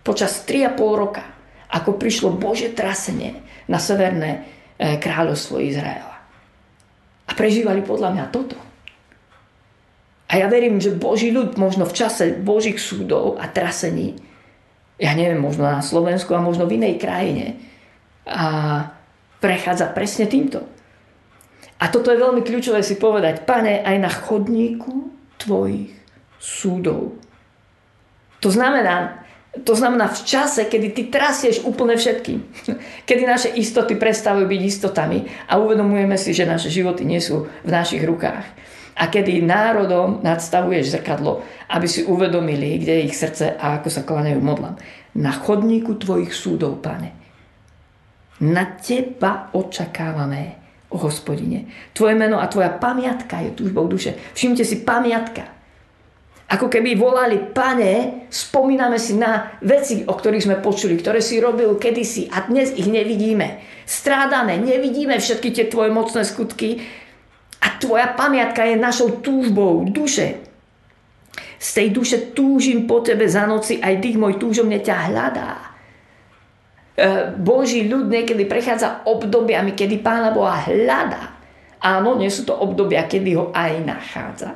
počas 0.01 0.43
3,5 0.45 0.77
roka, 0.97 1.23
ako 1.69 1.97
prišlo 1.97 2.35
Bože 2.35 2.73
trasenie 2.73 3.39
na 3.65 3.79
severné 3.79 4.45
e, 4.77 4.99
kráľovstvo 4.99 5.61
Izraela. 5.61 6.17
A 7.25 7.31
prežívali 7.33 7.81
podľa 7.81 8.09
mňa 8.13 8.25
toto. 8.29 8.57
A 10.27 10.41
ja 10.41 10.49
verím, 10.49 10.81
že 10.81 10.93
Boží 10.93 11.29
ľud 11.29 11.55
možno 11.61 11.85
v 11.85 11.93
čase 11.93 12.33
Božích 12.35 12.81
súdov 12.81 13.37
a 13.37 13.47
trasení 13.47 14.17
ja 15.01 15.11
neviem, 15.17 15.41
možno 15.41 15.65
na 15.65 15.81
Slovensku 15.81 16.33
a 16.37 16.43
možno 16.43 16.69
v 16.69 16.77
inej 16.77 17.01
krajine. 17.01 17.57
A 18.29 18.45
prechádza 19.41 19.91
presne 19.91 20.29
týmto. 20.29 20.63
A 21.81 21.91
toto 21.91 22.13
je 22.13 22.21
veľmi 22.21 22.45
kľúčové 22.45 22.79
si 22.85 22.95
povedať, 22.95 23.43
pane, 23.43 23.83
aj 23.83 23.97
na 23.99 24.07
chodníku 24.07 25.11
tvojich 25.41 25.91
súdov. 26.39 27.19
To 28.39 28.49
znamená, 28.51 29.23
to 29.67 29.75
znamená 29.75 30.07
v 30.09 30.23
čase, 30.23 30.65
kedy 30.65 30.87
ty 30.95 31.01
trasieš 31.11 31.67
úplne 31.67 31.93
všetkým. 31.93 32.39
Kedy 33.07 33.23
naše 33.23 33.49
istoty 33.53 33.93
prestávajú 33.93 34.49
byť 34.49 34.61
istotami 34.65 35.29
a 35.45 35.61
uvedomujeme 35.61 36.17
si, 36.17 36.33
že 36.33 36.49
naše 36.49 36.73
životy 36.73 37.05
nie 37.05 37.21
sú 37.21 37.45
v 37.45 37.69
našich 37.69 38.01
rukách 38.01 38.43
a 38.93 39.09
kedy 39.09 39.41
národom 39.41 40.21
nadstavuješ 40.21 40.93
zrkadlo, 40.93 41.41
aby 41.69 41.87
si 41.89 42.05
uvedomili, 42.05 42.77
kde 42.77 43.01
je 43.01 43.05
ich 43.09 43.17
srdce 43.17 43.57
a 43.57 43.81
ako 43.81 43.89
sa 43.89 44.05
klaňajú 44.05 44.39
modlám. 44.41 44.75
Na 45.17 45.33
chodníku 45.33 45.97
tvojich 45.97 46.33
súdov, 46.33 46.81
pane. 46.81 47.13
Na 48.41 48.77
teba 48.77 49.53
očakávame, 49.53 50.63
o 50.93 50.97
hospodine. 51.01 51.65
Tvoje 51.91 52.13
meno 52.13 52.37
a 52.37 52.45
tvoja 52.45 52.69
pamiatka 52.69 53.41
je 53.41 53.57
túžbou 53.57 53.89
duše. 53.89 54.13
Všimte 54.37 54.61
si, 54.61 54.85
pamiatka. 54.85 55.49
Ako 56.53 56.69
keby 56.69 56.93
volali, 56.93 57.49
pane, 57.49 58.29
spomíname 58.29 59.01
si 59.01 59.17
na 59.17 59.57
veci, 59.65 60.05
o 60.05 60.13
ktorých 60.13 60.45
sme 60.45 60.57
počuli, 60.61 60.93
ktoré 61.01 61.17
si 61.17 61.41
robil 61.41 61.81
kedysi 61.81 62.29
a 62.29 62.45
dnes 62.45 62.69
ich 62.77 62.85
nevidíme. 62.85 63.57
Strádané, 63.89 64.61
nevidíme 64.61 65.17
všetky 65.17 65.49
tie 65.49 65.65
tvoje 65.65 65.89
mocné 65.89 66.21
skutky 66.21 66.85
tvoja 67.83 68.07
pamiatka 68.15 68.63
je 68.63 68.79
našou 68.79 69.19
túžbou 69.19 69.83
duše. 69.91 70.39
Z 71.59 71.69
tej 71.79 71.87
duše 71.91 72.17
túžim 72.31 72.87
po 72.87 73.03
tebe 73.03 73.27
za 73.27 73.43
noci, 73.43 73.83
aj 73.83 73.99
dých 73.99 74.19
môj 74.19 74.39
túžomne 74.39 74.79
ťa 74.79 74.95
hľadá. 75.11 75.51
E, 76.95 77.35
Boží 77.39 77.87
ľud 77.87 78.11
niekedy 78.11 78.47
prechádza 78.47 79.03
obdobiami, 79.07 79.75
kedy 79.75 80.03
Pána 80.03 80.31
Boha 80.31 80.59
hľadá. 80.67 81.39
Áno, 81.83 82.15
nie 82.15 82.31
sú 82.31 82.47
to 82.47 82.55
obdobia, 82.55 83.07
kedy 83.07 83.31
ho 83.35 83.45
aj 83.51 83.79
nachádza. 83.83 84.55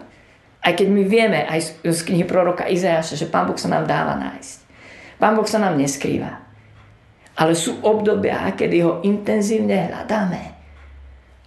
Aj 0.64 0.74
keď 0.76 0.88
my 0.92 1.04
vieme 1.08 1.40
aj 1.48 1.80
z 1.84 2.00
knihy 2.04 2.28
proroka 2.28 2.68
Izajaša, 2.68 3.16
že 3.16 3.32
Pán 3.32 3.48
Boh 3.48 3.56
sa 3.56 3.72
nám 3.72 3.88
dáva 3.88 4.20
nájsť. 4.20 4.58
Pán 5.16 5.40
Boh 5.40 5.48
sa 5.48 5.64
nám 5.64 5.80
neskrýva. 5.80 6.44
Ale 7.40 7.56
sú 7.56 7.80
obdobia, 7.86 8.52
kedy 8.52 8.78
ho 8.84 9.00
intenzívne 9.06 9.88
hľadáme. 9.88 10.57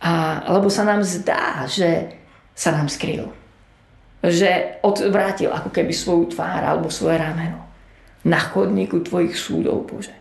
A, 0.00 0.40
lebo 0.48 0.72
sa 0.72 0.84
nám 0.84 1.04
zdá, 1.04 1.68
že 1.68 2.16
sa 2.56 2.72
nám 2.72 2.88
skryl. 2.88 3.28
Že 4.20 4.80
odvrátil 4.84 5.52
ako 5.52 5.68
keby 5.72 5.92
svoju 5.92 6.36
tvár 6.36 6.64
alebo 6.64 6.92
svoje 6.92 7.20
rameno 7.20 7.60
na 8.20 8.36
chodníku 8.36 9.00
tvojich 9.00 9.32
súdov, 9.32 9.88
Bože. 9.88 10.12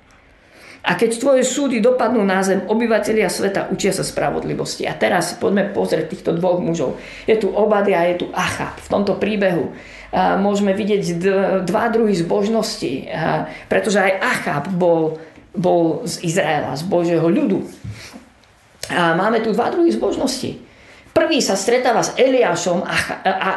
A 0.80 0.96
keď 0.96 1.20
tvoje 1.20 1.44
súdy 1.44 1.84
dopadnú 1.84 2.24
na 2.24 2.40
zem, 2.40 2.64
obyvateľia 2.64 3.28
sveta 3.28 3.68
učia 3.68 3.92
sa 3.92 4.08
spravodlivosti. 4.08 4.88
A 4.88 4.96
teraz 4.96 5.36
poďme 5.36 5.68
pozrieť 5.76 6.16
týchto 6.16 6.32
dvoch 6.32 6.64
mužov. 6.64 6.96
Je 7.28 7.36
tu 7.36 7.52
Obadia 7.52 8.00
a 8.00 8.08
je 8.08 8.24
tu 8.24 8.28
Achab. 8.32 8.80
V 8.80 8.88
tomto 8.88 9.20
príbehu 9.20 9.76
môžeme 10.40 10.72
vidieť 10.72 11.20
dva 11.68 11.92
druhy 11.92 12.16
zbožnosti, 12.16 13.12
pretože 13.68 14.00
aj 14.00 14.14
Achab 14.24 14.72
bol, 14.72 15.20
bol 15.52 16.08
z 16.08 16.24
Izraela, 16.24 16.72
z 16.80 16.88
Božieho 16.88 17.28
ľudu. 17.28 17.68
A 18.90 19.14
máme 19.14 19.40
tu 19.46 19.54
dva 19.54 19.70
druhy 19.70 19.94
zbožnosti. 19.94 20.58
Prvý 21.14 21.42
sa 21.42 21.58
stretáva 21.58 22.06
s 22.06 22.16
Eliášom 22.18 22.86
a, 22.86 22.96
a, 22.96 23.30
a 23.30 23.50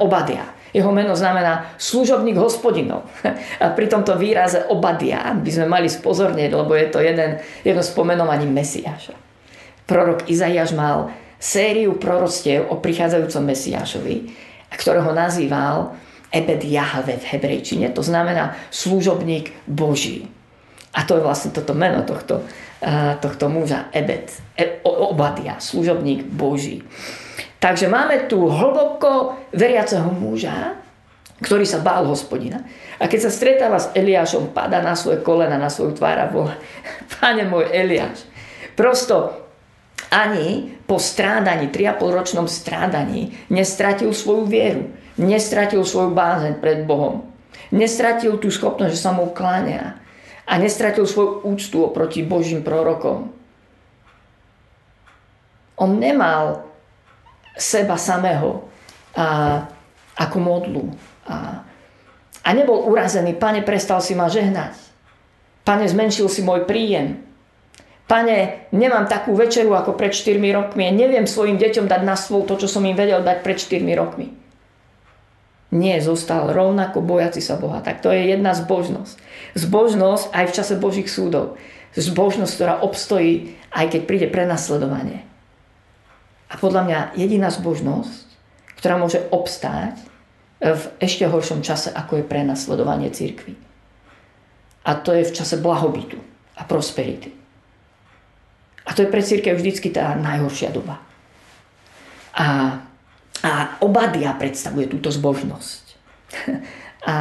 Obadia. 0.00 0.58
Jeho 0.68 0.92
meno 0.92 1.16
znamená 1.16 1.72
služobník 1.80 2.36
hospodinov. 2.36 3.08
A 3.64 3.72
pri 3.72 3.88
tomto 3.88 4.20
výraze 4.20 4.68
Obadia 4.68 5.32
by 5.32 5.50
sme 5.50 5.66
mali 5.66 5.88
spozornieť, 5.88 6.52
lebo 6.52 6.76
je 6.76 6.86
to 6.92 7.00
jeden, 7.00 7.40
jedno 7.64 7.80
z 7.80 7.90
pomenovaní 7.96 8.44
Mesiáša. 8.44 9.16
Prorok 9.88 10.28
Izaiáš 10.28 10.76
mal 10.76 11.08
sériu 11.40 11.96
prorostiev 11.96 12.68
o 12.68 12.76
prichádzajúcom 12.76 13.48
Mesiášovi, 13.48 14.16
ktorého 14.76 15.08
nazýval 15.16 15.96
Ebed 16.28 16.60
Jahve 16.60 17.16
v 17.16 17.24
hebrejčine, 17.24 17.88
to 17.96 18.04
znamená 18.04 18.52
služobník 18.68 19.64
Boží. 19.64 20.28
A 20.92 21.08
to 21.08 21.16
je 21.16 21.24
vlastne 21.24 21.56
toto 21.56 21.72
meno 21.72 22.04
tohto, 22.04 22.44
tohto 23.18 23.50
muža, 23.50 23.90
Ebed, 23.90 24.30
e, 24.54 24.78
Obadia, 24.86 25.58
služobník 25.58 26.22
Boží. 26.30 26.82
Takže 27.58 27.90
máme 27.90 28.30
tu 28.30 28.46
hlboko 28.46 29.34
veriaceho 29.50 30.14
muža, 30.14 30.78
ktorý 31.42 31.66
sa 31.66 31.82
bál 31.82 32.06
hospodina. 32.06 32.62
A 32.98 33.10
keď 33.10 33.26
sa 33.26 33.34
stretáva 33.34 33.78
s 33.82 33.90
Eliášom, 33.94 34.54
pada 34.54 34.78
na 34.78 34.94
svoje 34.94 35.22
kolena, 35.22 35.58
na 35.58 35.70
svoju 35.70 35.98
tvár 35.98 36.18
a 36.18 36.26
volá, 36.30 36.54
Pane 37.18 37.46
môj 37.50 37.66
Eliáš, 37.74 38.26
prosto 38.78 39.34
ani 40.14 40.78
po 40.86 41.02
strádaní, 41.02 41.68
3,5 41.74 42.14
ročnom 42.14 42.46
strádaní, 42.46 43.34
nestratil 43.50 44.14
svoju 44.14 44.46
vieru, 44.46 44.88
nestratil 45.18 45.82
svoju 45.82 46.14
bázeň 46.14 46.62
pred 46.62 46.86
Bohom, 46.86 47.26
nestratil 47.74 48.38
tú 48.38 48.48
schopnosť, 48.48 48.94
že 48.94 49.02
sa 49.02 49.10
mu 49.10 49.34
kláňa 49.34 49.97
a 50.48 50.56
nestratil 50.56 51.04
svoju 51.04 51.44
úctu 51.44 51.84
oproti 51.84 52.24
Božím 52.24 52.64
prorokom. 52.64 53.28
On 55.76 55.92
nemal 56.00 56.64
seba 57.54 58.00
samého 58.00 58.64
a, 59.12 59.68
ako 60.16 60.36
modlu. 60.40 60.82
A, 61.28 61.62
a 62.42 62.48
nebol 62.56 62.88
urazený, 62.88 63.36
pane, 63.36 63.60
prestal 63.60 64.00
si 64.00 64.16
ma 64.16 64.32
žehnať. 64.32 64.74
Pane, 65.68 65.84
zmenšil 65.84 66.32
si 66.32 66.40
môj 66.40 66.64
príjem. 66.64 67.28
Pane, 68.08 68.72
nemám 68.72 69.04
takú 69.04 69.36
večeru 69.36 69.76
ako 69.76 69.92
pred 69.92 70.16
4 70.16 70.40
rokmi 70.56 70.88
a 70.88 70.96
neviem 70.96 71.28
svojim 71.28 71.60
deťom 71.60 71.84
dať 71.92 72.02
na 72.08 72.16
stôl 72.16 72.48
to, 72.48 72.56
čo 72.56 72.64
som 72.64 72.80
im 72.88 72.96
vedel 72.96 73.20
dať 73.20 73.44
pred 73.44 73.60
4 73.60 73.84
rokmi. 74.00 74.32
Nie, 75.68 76.00
zostal 76.00 76.48
rovnako 76.48 77.04
bojaci 77.04 77.44
sa 77.44 77.60
Boha. 77.60 77.84
Tak 77.84 78.00
to 78.00 78.08
je 78.08 78.32
jedna 78.32 78.56
zbožnosť. 78.56 79.20
Zbožnosť 79.52 80.24
aj 80.32 80.44
v 80.48 80.54
čase 80.56 80.74
Božích 80.80 81.12
súdov. 81.12 81.60
Zbožnosť, 81.92 82.52
ktorá 82.56 82.74
obstojí, 82.80 83.52
aj 83.68 83.92
keď 83.92 84.00
príde 84.08 84.28
prenasledovanie. 84.32 85.28
A 86.48 86.56
podľa 86.56 86.82
mňa 86.88 87.00
jediná 87.20 87.52
zbožnosť, 87.52 88.24
ktorá 88.80 88.96
môže 88.96 89.20
obstáť 89.28 90.00
v 90.58 90.82
ešte 90.98 91.28
horšom 91.28 91.60
čase, 91.60 91.92
ako 91.92 92.22
je 92.22 92.30
prenasledovanie 92.30 93.12
církvy. 93.12 93.52
A 94.88 94.96
to 94.96 95.12
je 95.12 95.28
v 95.28 95.34
čase 95.36 95.60
blahobytu 95.60 96.16
a 96.56 96.64
prosperity. 96.64 97.36
A 98.88 98.96
to 98.96 99.04
je 99.04 99.12
pre 99.12 99.20
církev 99.20 99.52
vždycky 99.52 99.92
tá 99.92 100.16
najhoršia 100.16 100.72
doba. 100.72 100.96
A, 102.32 102.80
a 103.44 103.78
Obadia 103.84 104.34
predstavuje 104.34 104.90
túto 104.90 105.10
zbožnosť. 105.12 105.84
A, 106.98 107.14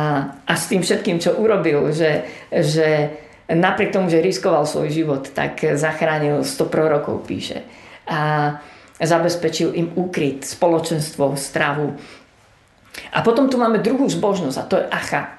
a 0.43 0.53
s 0.57 0.67
tým 0.67 0.81
všetkým, 0.81 1.21
čo 1.21 1.37
urobil, 1.37 1.93
že, 1.93 2.25
že 2.49 3.13
napriek 3.47 3.93
tomu, 3.93 4.09
že 4.09 4.25
riskoval 4.25 4.65
svoj 4.65 4.89
život, 4.89 5.29
tak 5.31 5.63
zachránil 5.63 6.41
100 6.43 6.73
prorokov, 6.73 7.23
píše. 7.23 7.61
A, 8.09 8.57
zabezpečil 8.97 9.77
im 9.77 9.93
úkryt, 9.93 10.41
spoločenstvo, 10.41 11.37
stravu. 11.37 11.93
A 13.13 13.21
potom 13.21 13.45
tu 13.45 13.61
máme 13.61 13.77
druhú 13.77 14.09
zbožnosť 14.09 14.57
a 14.57 14.67
to 14.67 14.75
je 14.81 14.85
Acha. 14.89 15.37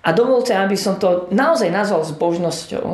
A 0.00 0.08
dovolte, 0.14 0.54
aby 0.54 0.78
som 0.78 0.96
to 0.96 1.28
naozaj 1.34 1.68
nazval 1.68 2.06
zbožnosťou, 2.06 2.86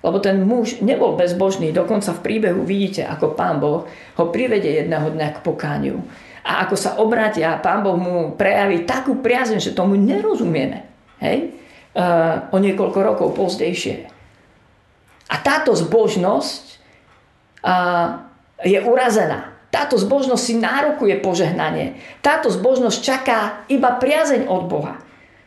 lebo 0.00 0.16
ten 0.18 0.40
muž 0.40 0.80
nebol 0.80 1.14
bezbožný, 1.14 1.70
dokonca 1.76 2.16
v 2.16 2.24
príbehu 2.24 2.64
vidíte, 2.64 3.04
ako 3.04 3.36
pán 3.36 3.60
Boh 3.60 3.84
ho 4.16 4.24
privede 4.32 4.72
jedného 4.72 5.12
dňa 5.12 5.28
k 5.36 5.44
pokániu. 5.44 6.00
A 6.44 6.64
ako 6.64 6.74
sa 6.76 6.96
obrátia 7.00 7.56
a 7.56 7.60
pán 7.60 7.84
Boh 7.84 7.96
mu 7.96 8.32
prejaví 8.34 8.88
takú 8.88 9.20
priazeň, 9.20 9.60
že 9.60 9.76
tomu 9.76 9.96
nerozumieme. 9.96 10.88
Hej? 11.20 11.56
Uh, 11.90 12.48
o 12.54 12.56
niekoľko 12.62 12.98
rokov 13.02 13.28
pozdejšie. 13.36 14.08
A 15.30 15.36
táto 15.42 15.76
zbožnosť 15.76 16.62
uh, 17.66 18.24
je 18.64 18.78
urazená. 18.82 19.54
Táto 19.70 19.94
zbožnosť 19.94 20.42
si 20.42 20.54
nárokuje 20.58 21.22
požehnanie. 21.22 21.94
Táto 22.18 22.50
zbožnosť 22.50 22.98
čaká 22.98 23.38
iba 23.70 23.94
priazeň 23.94 24.50
od 24.50 24.66
Boha. 24.66 24.98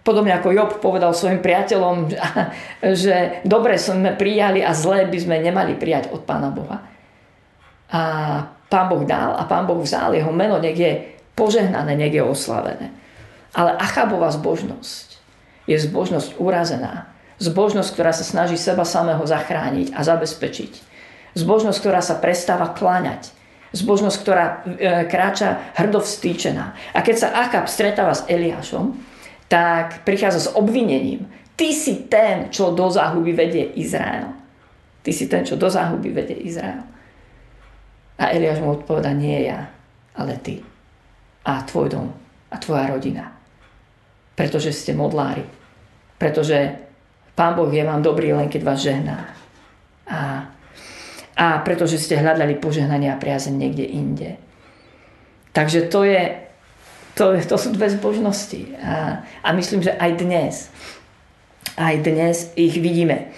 Podobne 0.04 0.36
ako 0.36 0.52
Job 0.52 0.72
povedal 0.84 1.16
svojim 1.16 1.40
priateľom, 1.40 2.12
že 3.04 3.44
dobre 3.48 3.76
sme 3.80 4.16
prijali 4.16 4.64
a 4.64 4.76
zlé 4.76 5.08
by 5.08 5.20
sme 5.20 5.44
nemali 5.44 5.76
prijať 5.76 6.12
od 6.12 6.24
Pána 6.28 6.52
Boha. 6.52 6.84
A 7.92 8.02
Pán 8.74 8.90
Boh 8.90 9.06
dal 9.06 9.38
a 9.38 9.46
Pán 9.46 9.70
Boh 9.70 9.78
vzal, 9.78 10.18
jeho 10.18 10.34
meno 10.34 10.58
nech 10.58 10.74
je 10.74 11.14
požehnané, 11.38 11.94
nech 11.94 12.18
je 12.18 12.26
oslavené. 12.26 12.90
Ale 13.54 13.78
Achabová 13.78 14.34
zbožnosť 14.34 15.22
je 15.70 15.78
zbožnosť 15.78 16.42
urazená. 16.42 17.14
Zbožnosť, 17.38 17.94
ktorá 17.94 18.10
sa 18.10 18.26
snaží 18.26 18.58
seba 18.58 18.82
samého 18.82 19.22
zachrániť 19.22 19.94
a 19.94 20.02
zabezpečiť 20.02 20.94
Zbožnosť, 21.34 21.80
ktorá 21.82 22.02
sa 22.02 22.22
prestáva 22.22 22.78
kláňať. 22.78 23.34
Zbožnosť, 23.74 24.18
ktorá 24.22 24.46
e, 24.46 24.56
kráča 25.10 25.74
hrdo 25.74 25.98
vstýčená. 25.98 26.94
A 26.94 27.02
keď 27.02 27.16
sa 27.18 27.34
Achab 27.34 27.66
stretáva 27.66 28.14
s 28.14 28.30
Eliášom, 28.30 28.94
tak 29.50 30.06
prichádza 30.06 30.40
s 30.46 30.54
obvinením. 30.54 31.26
Ty 31.58 31.74
si 31.74 32.06
ten, 32.06 32.54
čo 32.54 32.70
do 32.70 32.86
záhuby 32.86 33.34
vedie 33.34 33.66
Izrael. 33.82 34.30
Ty 35.02 35.10
si 35.10 35.26
ten, 35.26 35.42
čo 35.42 35.58
do 35.58 35.66
záhuby 35.74 36.14
vedie 36.14 36.38
Izrael. 36.46 36.86
A 38.18 38.34
Eliáš 38.34 38.62
mu 38.62 38.78
odpoveda, 38.78 39.10
nie 39.14 39.50
ja, 39.50 39.70
ale 40.14 40.38
ty. 40.40 40.62
A 41.44 41.66
tvoj 41.66 41.90
dom. 41.90 42.08
A 42.54 42.56
tvoja 42.62 42.88
rodina. 42.94 43.34
Pretože 44.38 44.70
ste 44.74 44.94
modlári. 44.94 45.44
Pretože 46.18 46.78
Pán 47.34 47.58
Boh 47.58 47.70
je 47.74 47.82
vám 47.82 48.06
dobrý, 48.06 48.30
len 48.34 48.50
keď 48.50 48.62
vás 48.62 48.80
žehná. 48.86 49.34
A 50.06 50.48
a 51.34 51.66
pretože 51.66 51.98
ste 51.98 52.22
hľadali 52.22 52.62
požehnanie 52.62 53.10
a 53.10 53.18
priazeň 53.18 53.54
niekde 53.58 53.86
inde. 53.90 54.30
Takže 55.54 55.90
to, 55.90 56.06
je, 56.06 56.30
to, 57.18 57.34
to 57.42 57.58
sú 57.58 57.74
dve 57.74 57.90
zbožnosti. 57.90 58.78
A, 58.78 59.26
a 59.42 59.50
myslím, 59.58 59.82
že 59.82 59.98
aj 59.98 60.12
dnes, 60.22 60.54
aj 61.78 61.96
dnes 62.06 62.54
ich 62.54 62.78
vidíme 62.78 63.34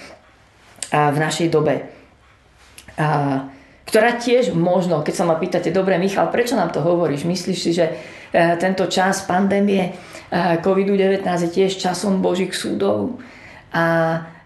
a 0.91 1.11
v 1.11 1.17
našej 1.23 1.47
dobe. 1.47 1.87
A, 2.99 3.47
ktorá 3.85 4.17
tiež 4.17 4.57
možno, 4.57 5.05
keď 5.05 5.13
sa 5.13 5.25
ma 5.29 5.37
pýtate, 5.37 5.69
dobre 5.69 6.01
Michal, 6.01 6.33
prečo 6.33 6.57
nám 6.57 6.73
to 6.73 6.81
hovoríš? 6.81 7.23
Myslíš 7.23 7.59
si, 7.61 7.71
že, 7.71 7.93
tento 8.59 8.85
čas 8.91 9.23
pandémie 9.23 9.95
COVID-19 10.33 11.23
je 11.23 11.49
tiež 11.49 11.79
časom 11.79 12.19
Božích 12.19 12.51
súdov. 12.51 13.21
A 13.71 13.83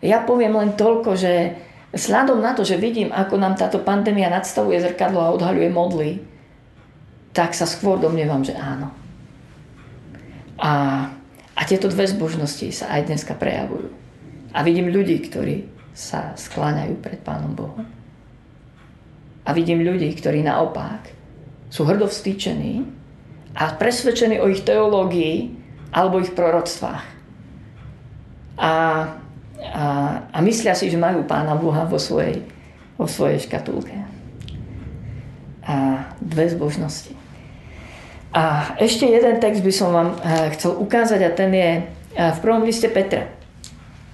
ja 0.04 0.22
poviem 0.22 0.54
len 0.54 0.78
toľko, 0.78 1.18
že 1.18 1.58
sľadom 1.96 2.38
na 2.44 2.54
to, 2.54 2.62
že 2.62 2.78
vidím, 2.78 3.10
ako 3.10 3.42
nám 3.42 3.58
táto 3.58 3.82
pandémia 3.82 4.30
nadstavuje 4.30 4.78
zrkadlo 4.78 5.20
a 5.22 5.34
odhaľuje 5.34 5.70
modly, 5.74 6.12
tak 7.34 7.58
sa 7.58 7.66
skôr 7.66 7.98
domnievam, 7.98 8.46
že 8.46 8.54
áno. 8.58 8.94
A, 10.60 10.74
a 11.56 11.62
tieto 11.64 11.88
dve 11.88 12.06
zbožnosti 12.06 12.84
sa 12.84 12.94
aj 12.94 13.10
dneska 13.10 13.34
prejavujú. 13.34 13.90
A 14.54 14.66
vidím 14.66 14.92
ľudí, 14.92 15.18
ktorí 15.30 15.66
sa 15.94 16.34
skláňajú 16.36 17.00
pred 17.00 17.22
Pánom 17.22 17.54
Bohom. 17.54 17.99
A 19.50 19.54
vidím 19.58 19.82
ľudí, 19.82 20.14
ktorí 20.14 20.46
naopak 20.46 21.10
sú 21.74 21.82
hrdo 21.90 22.06
vstýčení 22.06 22.86
a 23.58 23.74
presvedčení 23.74 24.38
o 24.38 24.46
ich 24.46 24.62
teológii 24.62 25.58
alebo 25.90 26.22
ich 26.22 26.38
proroctvách. 26.38 27.02
A, 28.62 28.70
a, 28.70 28.74
a 30.30 30.38
myslia 30.46 30.78
si, 30.78 30.94
že 30.94 31.02
majú 31.02 31.26
Pána 31.26 31.58
Boha 31.58 31.90
vo 31.90 31.98
svojej, 31.98 32.46
vo 32.94 33.10
svojej 33.10 33.42
škatulke. 33.42 33.98
A 35.66 36.06
dve 36.22 36.46
zbožnosti. 36.54 37.18
A 38.30 38.78
ešte 38.78 39.10
jeden 39.10 39.42
text 39.42 39.66
by 39.66 39.74
som 39.74 39.90
vám 39.90 40.10
eh, 40.22 40.54
chcel 40.54 40.78
ukázať 40.78 41.20
a 41.26 41.30
ten 41.34 41.50
je 41.50 41.72
eh, 41.82 42.30
v 42.38 42.40
prvom 42.46 42.62
liste 42.62 42.86
Petra. 42.86 43.26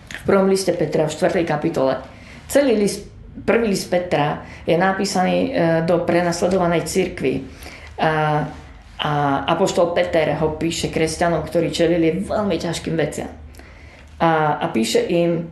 V 0.07 0.23
prvom 0.23 0.47
liste 0.47 0.71
Petra 0.71 1.11
v 1.11 1.11
4. 1.11 1.43
kapitole. 1.43 1.99
Celý 2.47 2.79
list, 2.79 3.04
prvý 3.45 3.71
list 3.71 3.87
Petra 3.87 4.43
je 4.65 4.75
napísaný 4.75 5.37
eh, 5.49 5.81
do 5.85 6.03
prenasledovanej 6.03 6.83
cirkvi. 6.89 7.45
A, 7.95 8.43
a 8.99 9.11
Apoštol 9.55 9.95
Peter 9.95 10.35
ho 10.35 10.59
píše 10.59 10.91
kresťanom, 10.91 11.47
ktorí 11.47 11.71
čelili 11.71 12.19
veľmi 12.19 12.59
ťažkým 12.59 12.95
veciam. 12.99 13.31
A, 14.19 14.59
a 14.59 14.65
píše 14.71 14.99
im 15.07 15.47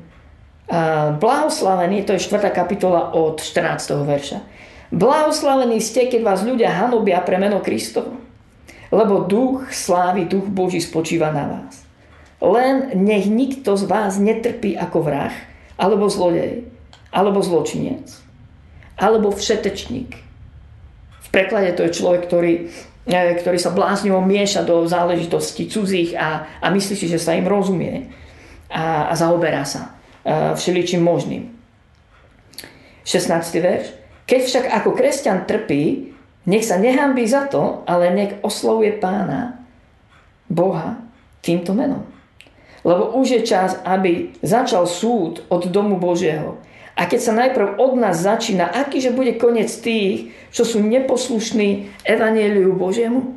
blahoslavený, 1.19 2.07
to 2.07 2.15
je 2.15 2.23
4. 2.23 2.39
kapitola 2.55 3.11
od 3.15 3.39
14. 3.43 3.99
verša. 3.99 4.39
Blahoslavení 4.95 5.83
ste, 5.83 6.07
keď 6.07 6.23
vás 6.23 6.39
ľudia 6.39 6.71
hanobia 6.71 7.19
pre 7.19 7.35
meno 7.35 7.59
Kristovo 7.59 8.23
lebo 8.93 9.25
duch 9.25 9.73
slávy, 9.73 10.29
duch 10.29 10.45
Boží 10.45 10.77
spočíva 10.77 11.33
na 11.33 11.49
vás. 11.49 11.81
Len 12.37 12.93
nech 13.01 13.25
nikto 13.25 13.73
z 13.73 13.89
vás 13.89 14.21
netrpí 14.21 14.77
ako 14.77 15.01
vrah, 15.01 15.33
alebo 15.81 16.05
zlodej, 16.05 16.69
alebo 17.13 17.45
zločinec, 17.45 18.09
alebo 18.97 19.29
všetečník. 19.29 20.11
V 21.23 21.27
preklade 21.29 21.77
to 21.77 21.85
je 21.85 21.95
človek, 21.95 22.25
ktorý, 22.25 22.53
e, 23.05 23.37
ktorý 23.37 23.57
sa 23.61 23.69
bláznivo 23.69 24.19
mieša 24.19 24.65
do 24.65 24.89
záležitostí 24.89 25.69
cudzích 25.69 26.17
a, 26.17 26.49
a 26.59 26.67
myslí 26.73 26.95
si, 26.97 27.05
že 27.05 27.21
sa 27.21 27.37
im 27.37 27.45
rozumie 27.45 28.09
a, 28.73 29.07
a 29.09 29.13
zaoberá 29.13 29.61
sa 29.61 29.93
e, 30.25 30.57
všeličím 30.57 31.05
možným. 31.05 31.53
16. 33.05 33.29
verš. 33.61 33.85
Keď 34.23 34.41
však 34.41 34.65
ako 34.81 34.89
kresťan 34.95 35.43
trpí, 35.43 36.15
nech 36.47 36.63
sa 36.63 36.79
nehambí 36.79 37.27
za 37.27 37.47
to, 37.47 37.83
ale 37.87 38.11
nech 38.11 38.39
oslovuje 38.43 38.95
pána, 38.99 39.63
Boha, 40.47 40.99
týmto 41.39 41.71
menom. 41.75 42.03
Lebo 42.83 43.15
už 43.15 43.39
je 43.39 43.41
čas, 43.47 43.79
aby 43.87 44.35
začal 44.43 44.83
súd 44.87 45.47
od 45.47 45.71
domu 45.71 45.95
Božieho. 45.95 46.59
A 46.93 47.09
keď 47.09 47.19
sa 47.19 47.33
najprv 47.33 47.81
od 47.81 47.97
nás 47.97 48.21
začína, 48.21 48.69
akýže 48.69 49.09
bude 49.09 49.33
koniec 49.41 49.73
tých, 49.81 50.29
čo 50.53 50.61
sú 50.61 50.77
neposlušní 50.77 51.89
evanieliu 52.05 52.77
Božiemu? 52.77 53.33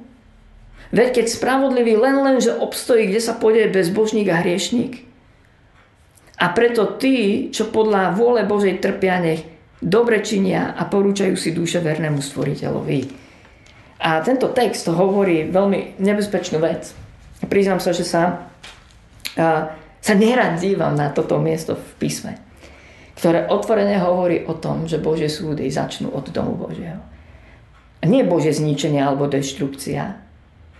Veď 0.92 1.20
keď 1.20 1.26
spravodlivý 1.32 1.96
len 1.96 2.20
len, 2.20 2.36
že 2.38 2.54
obstojí, 2.54 3.08
kde 3.08 3.20
sa 3.24 3.34
pôjde 3.34 3.72
bezbožník 3.72 4.28
a 4.30 4.44
hriešník. 4.44 5.02
A 6.36 6.52
preto 6.52 7.00
tí, 7.00 7.48
čo 7.48 7.72
podľa 7.72 8.12
vôle 8.12 8.44
Božej 8.44 8.76
trpia, 8.78 9.18
nech 9.18 9.42
dobre 9.80 10.20
činia 10.20 10.76
a 10.76 10.84
porúčajú 10.84 11.32
si 11.34 11.56
duše 11.56 11.80
vernému 11.80 12.20
stvoriteľovi. 12.20 13.00
A 14.04 14.20
tento 14.20 14.52
text 14.52 14.84
hovorí 14.92 15.48
veľmi 15.48 15.96
nebezpečnú 15.96 16.60
vec. 16.60 16.92
Priznám 17.48 17.80
sa, 17.80 17.96
že 17.96 18.04
sa, 18.04 18.52
sa 20.00 20.14
nerad 20.14 20.60
dívam 20.60 20.92
na 20.92 21.08
toto 21.08 21.40
miesto 21.40 21.76
v 21.76 21.88
písme, 21.96 22.36
ktoré 23.16 23.48
otvorene 23.48 23.96
hovorí 23.98 24.44
o 24.44 24.54
tom, 24.54 24.84
že 24.84 25.00
Božie 25.00 25.32
súdy 25.32 25.72
začnú 25.72 26.12
od 26.12 26.28
domu 26.30 26.52
Božieho. 26.52 27.00
Nie 28.04 28.22
Božie 28.22 28.52
zničenie 28.52 29.00
alebo 29.00 29.26
deštrukcia. 29.26 30.20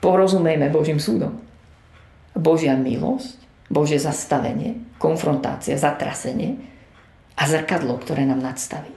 Porozumejme 0.05 0.69
Božím 0.69 1.01
súdom. 1.01 1.41
Božia 2.37 2.77
milosť, 2.77 3.41
Božie 3.73 3.97
zastavenie, 3.97 4.85
konfrontácia, 5.01 5.81
zatrasenie, 5.81 6.61
a 7.37 7.43
zrkadlo, 7.45 8.01
ktoré 8.01 8.25
nám 8.25 8.41
nadstaví. 8.41 8.93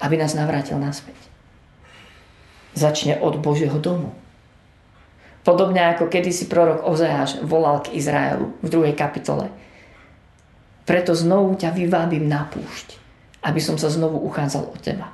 Aby 0.00 0.16
nás 0.16 0.32
navrátil 0.32 0.80
naspäť. 0.80 1.16
Začne 2.76 3.20
od 3.20 3.40
Božieho 3.40 3.76
domu. 3.80 4.12
Podobne 5.44 5.94
ako 5.94 6.10
kedysi 6.10 6.50
prorok 6.50 6.84
Ozeáš 6.84 7.40
volal 7.44 7.80
k 7.80 7.96
Izraelu 7.96 8.52
v 8.60 8.68
druhej 8.68 8.94
kapitole. 8.98 9.48
Preto 10.86 11.18
znovu 11.18 11.58
ťa 11.58 11.74
vyvábim 11.74 12.30
na 12.30 12.46
púšť, 12.46 12.94
aby 13.42 13.58
som 13.58 13.74
sa 13.74 13.90
znovu 13.90 14.22
uchádzal 14.22 14.70
o 14.70 14.76
teba. 14.78 15.10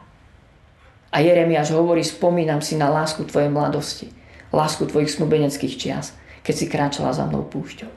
A 1.08 1.24
Jeremiáš 1.24 1.72
hovorí, 1.72 2.04
spomínam 2.04 2.60
si 2.60 2.76
na 2.76 2.92
lásku 2.92 3.24
tvojej 3.24 3.48
mladosti, 3.48 4.12
lásku 4.52 4.84
tvojich 4.84 5.16
snubeneckých 5.16 5.74
čias, 5.80 6.12
keď 6.44 6.54
si 6.54 6.66
kráčala 6.68 7.16
za 7.16 7.24
mnou 7.24 7.48
púšťou. 7.48 7.88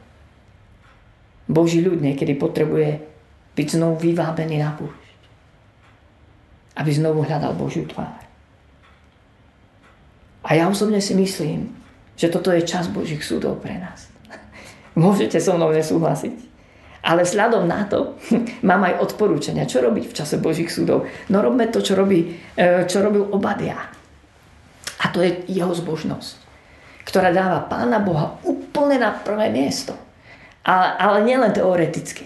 Boží 1.52 1.84
ľud 1.84 2.00
niekedy 2.00 2.40
potrebuje 2.40 3.04
byť 3.56 3.68
znovu 3.76 4.00
vyvábený 4.00 4.56
na 4.60 4.72
púšť. 4.76 5.04
Aby 6.76 6.92
znovu 6.92 7.24
hľadal 7.24 7.56
Božiu 7.56 7.88
tvár. 7.88 8.24
A 10.46 10.50
ja 10.54 10.68
osobne 10.68 11.00
si 11.00 11.16
myslím, 11.16 11.72
že 12.20 12.30
toto 12.32 12.52
je 12.52 12.68
čas 12.68 12.92
Božích 12.92 13.24
súdov 13.24 13.64
pre 13.64 13.80
nás. 13.80 14.12
Môžete 14.96 15.40
so 15.40 15.56
mnou 15.56 15.72
nesúhlasiť. 15.72 16.45
Ale 17.06 17.22
vzhľadom 17.22 17.70
na 17.70 17.86
to 17.86 18.18
mám 18.70 18.82
aj 18.90 19.06
odporúčania, 19.06 19.70
čo 19.70 19.86
robiť 19.86 20.10
v 20.10 20.18
čase 20.18 20.42
Božích 20.42 20.74
súdov. 20.74 21.06
No 21.30 21.46
robme 21.46 21.70
to, 21.70 21.86
čo, 21.86 21.94
robí, 21.94 22.34
e, 22.58 22.90
čo 22.90 23.06
robil 23.06 23.30
Obadia. 23.30 23.78
A 25.06 25.06
to 25.14 25.22
je 25.22 25.46
jeho 25.46 25.70
zbožnosť, 25.70 26.36
ktorá 27.06 27.30
dáva 27.30 27.70
Pána 27.70 28.02
Boha 28.02 28.42
úplne 28.42 28.98
na 28.98 29.14
prvé 29.14 29.54
miesto. 29.54 29.94
Ale, 30.66 30.98
ale 30.98 31.18
nielen 31.22 31.54
teoreticky, 31.54 32.26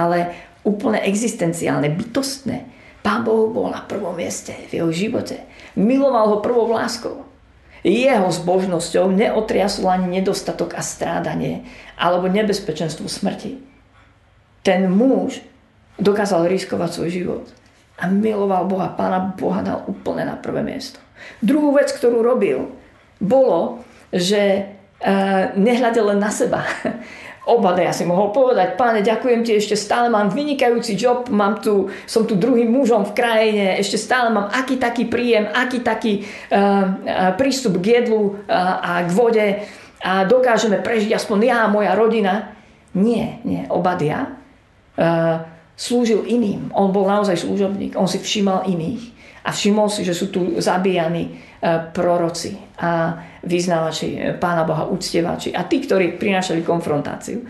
ale 0.00 0.32
úplne 0.64 1.04
existenciálne, 1.04 1.92
bytostné. 1.92 2.72
Pán 3.04 3.22
Boh 3.22 3.52
bol 3.52 3.68
na 3.70 3.84
prvom 3.84 4.16
mieste 4.16 4.56
v 4.72 4.82
jeho 4.82 4.90
živote. 4.90 5.44
Miloval 5.76 6.32
ho 6.32 6.38
prvou 6.42 6.72
láskou. 6.72 7.22
Jeho 7.86 8.26
zbožnosťou 8.32 9.14
neotriasol 9.14 9.86
ani 9.86 10.18
nedostatok 10.18 10.74
a 10.74 10.82
strádanie 10.82 11.62
alebo 11.94 12.26
nebezpečenstvo 12.26 13.06
smrti. 13.06 13.75
Ten 14.66 14.90
muž 14.90 15.46
dokázal 16.02 16.50
riskovať 16.50 16.90
svoj 16.90 17.10
život 17.14 17.46
a 18.02 18.10
miloval 18.10 18.66
Boha. 18.66 18.90
Pána 18.90 19.30
Boha 19.38 19.62
dal 19.62 19.86
úplne 19.86 20.26
na 20.26 20.34
prvé 20.34 20.66
miesto. 20.66 20.98
Druhú 21.38 21.70
vec, 21.70 21.94
ktorú 21.94 22.18
robil, 22.20 22.74
bolo, 23.22 23.86
že 24.10 24.66
uh, 24.66 25.54
nehľadel 25.54 26.12
len 26.12 26.20
na 26.20 26.34
seba. 26.34 26.66
Obada 27.46 27.78
ja 27.78 27.94
si 27.94 28.02
mohol 28.02 28.34
povedať, 28.34 28.74
páne, 28.74 29.06
ďakujem 29.06 29.46
ti, 29.46 29.54
ešte 29.54 29.78
stále 29.78 30.10
mám 30.10 30.34
vynikajúci 30.34 30.98
job, 30.98 31.30
mám 31.30 31.62
tu, 31.62 31.86
som 32.02 32.26
tu 32.26 32.34
druhým 32.34 32.66
mužom 32.66 33.06
v 33.06 33.14
krajine, 33.14 33.78
ešte 33.78 34.02
stále 34.02 34.34
mám 34.34 34.50
aký 34.50 34.82
taký 34.82 35.06
príjem, 35.06 35.46
aký 35.54 35.78
taký 35.78 36.26
uh, 36.26 37.38
prístup 37.38 37.78
k 37.78 38.02
jedlu 38.02 38.34
uh, 38.34 38.82
a 38.82 39.06
k 39.06 39.10
vode 39.14 39.46
a 40.02 40.26
dokážeme 40.26 40.82
prežiť 40.82 41.14
aspoň 41.14 41.38
ja 41.46 41.56
a 41.64 41.72
moja 41.72 41.94
rodina. 41.94 42.50
Nie, 42.98 43.38
nie, 43.46 43.62
Obadia 43.70 44.35
slúžil 45.76 46.24
iným. 46.24 46.72
On 46.72 46.88
bol 46.88 47.04
naozaj 47.04 47.44
služobník, 47.44 47.94
on 48.00 48.08
si 48.08 48.16
všímal 48.16 48.64
iných 48.64 49.12
a 49.44 49.52
všimol 49.52 49.92
si, 49.92 50.02
že 50.02 50.16
sú 50.16 50.32
tu 50.32 50.56
zabíjani 50.58 51.36
proroci 51.92 52.56
a 52.76 53.16
vyznávači 53.42 54.08
e, 54.14 54.18
Pána 54.36 54.68
Boha, 54.68 54.84
uctievači 54.86 55.56
a 55.56 55.64
tí, 55.64 55.80
ktorí 55.80 56.20
prinášali 56.20 56.60
konfrontáciu. 56.60 57.42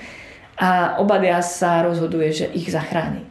A 0.56 0.96
Obadia 1.02 1.42
sa 1.44 1.84
rozhoduje, 1.84 2.32
že 2.32 2.46
ich 2.56 2.70
zachráni. 2.72 3.26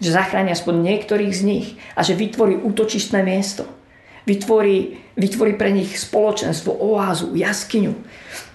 Že 0.00 0.16
zachráni 0.16 0.54
aspoň 0.54 0.74
niektorých 0.80 1.34
z 1.34 1.42
nich 1.44 1.66
a 1.92 2.00
že 2.00 2.16
vytvorí 2.16 2.62
útočistné 2.64 3.20
miesto. 3.20 3.68
Vytvorí, 4.24 5.02
vytvorí 5.18 5.58
pre 5.58 5.74
nich 5.74 5.98
spoločenstvo, 5.98 6.72
oázu, 6.78 7.34
jaskyňu 7.34 7.92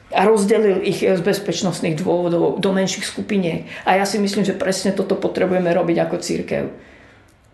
a 0.08 0.24
rozdelil 0.24 0.80
ich 0.88 1.04
z 1.04 1.20
bezpečnostných 1.20 2.00
dôvodov 2.00 2.64
do 2.64 2.70
menších 2.72 3.04
skupiniek. 3.04 3.68
A 3.84 4.00
ja 4.00 4.08
si 4.08 4.16
myslím, 4.24 4.48
že 4.48 4.56
presne 4.56 4.96
toto 4.96 5.20
potrebujeme 5.20 5.68
robiť 5.68 5.98
ako 6.08 6.16
církev. 6.24 6.64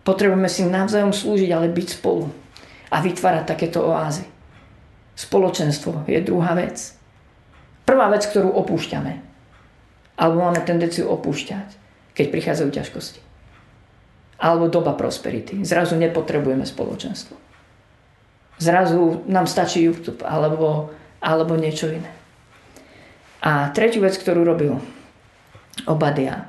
Potrebujeme 0.06 0.46
si 0.46 0.62
navzájom 0.62 1.10
slúžiť, 1.10 1.50
ale 1.50 1.72
byť 1.72 1.88
spolu 1.98 2.30
a 2.94 2.96
vytvárať 3.02 3.44
takéto 3.48 3.82
oázy. 3.82 4.22
Spoločenstvo 5.18 6.06
je 6.06 6.18
druhá 6.22 6.54
vec. 6.54 6.94
Prvá 7.82 8.06
vec, 8.10 8.22
ktorú 8.26 8.54
opúšťame. 8.54 9.18
Alebo 10.14 10.46
máme 10.46 10.62
tendenciu 10.62 11.10
opúšťať, 11.10 11.74
keď 12.14 12.26
prichádzajú 12.30 12.70
ťažkosti. 12.70 13.20
Alebo 14.38 14.70
doba 14.70 14.94
prosperity. 14.94 15.58
Zrazu 15.66 15.98
nepotrebujeme 15.98 16.62
spoločenstvo. 16.62 17.34
Zrazu 18.62 19.26
nám 19.26 19.50
stačí 19.50 19.82
YouTube 19.82 20.22
alebo, 20.22 20.94
alebo 21.18 21.58
niečo 21.58 21.90
iné. 21.90 22.23
A 23.44 23.68
tretiu 23.76 24.00
vec, 24.00 24.16
ktorú 24.16 24.40
robil 24.40 24.80
Obadia, 25.84 26.48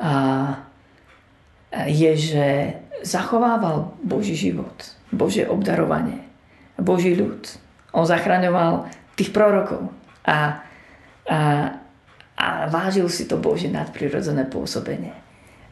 a 0.00 0.12
je, 1.88 2.12
že 2.16 2.46
zachovával 3.04 3.92
Boží 4.00 4.32
život, 4.32 4.72
Božie 5.12 5.44
obdarovanie, 5.44 6.24
Boží 6.80 7.12
ľud. 7.12 7.44
On 7.92 8.08
zachraňoval 8.08 8.88
tých 9.16 9.32
prorokov 9.32 9.92
a, 10.24 10.64
a, 11.28 11.38
a 12.36 12.46
vážil 12.72 13.08
si 13.12 13.28
to 13.28 13.36
Božie 13.36 13.68
nadprirodzené 13.68 14.48
pôsobenie. 14.48 15.12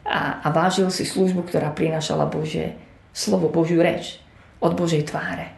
A, 0.05 0.41
a 0.41 0.47
vážil 0.53 0.89
si 0.93 1.05
službu, 1.05 1.49
ktorá 1.49 1.73
prinášala 1.73 2.29
Božie 2.29 2.77
slovo, 3.13 3.49
Božiu 3.49 3.81
reč 3.81 4.21
od 4.61 4.77
Božej 4.77 5.09
tváre. 5.09 5.53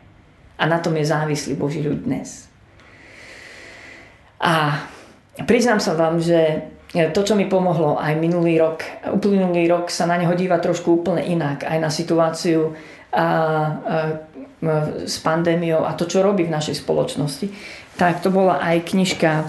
A 0.60 0.64
na 0.68 0.80
tom 0.80 0.96
je 0.96 1.08
závislý 1.08 1.60
Boží 1.60 1.84
ľud 1.84 2.08
dnes. 2.08 2.51
A 4.42 4.84
priznám 5.46 5.78
sa 5.78 5.94
vám, 5.94 6.18
že 6.18 6.66
to, 6.92 7.22
čo 7.24 7.40
mi 7.40 7.48
pomohlo 7.48 7.96
aj 7.96 8.20
minulý 8.20 8.60
rok, 8.60 8.84
uplynulý 9.16 9.70
rok 9.72 9.88
sa 9.88 10.10
na 10.10 10.20
neho 10.20 10.36
díva 10.36 10.60
trošku 10.60 11.00
úplne 11.00 11.24
inak, 11.24 11.64
aj 11.64 11.78
na 11.80 11.88
situáciu 11.88 12.76
a, 13.14 13.16
a, 13.16 13.26
s 15.08 15.16
pandémiou 15.24 15.88
a 15.88 15.96
to, 15.96 16.04
čo 16.04 16.20
robí 16.20 16.44
v 16.44 16.54
našej 16.54 16.84
spoločnosti, 16.84 17.48
tak 17.96 18.20
to 18.20 18.28
bola 18.28 18.60
aj 18.60 18.92
knižka 18.92 19.48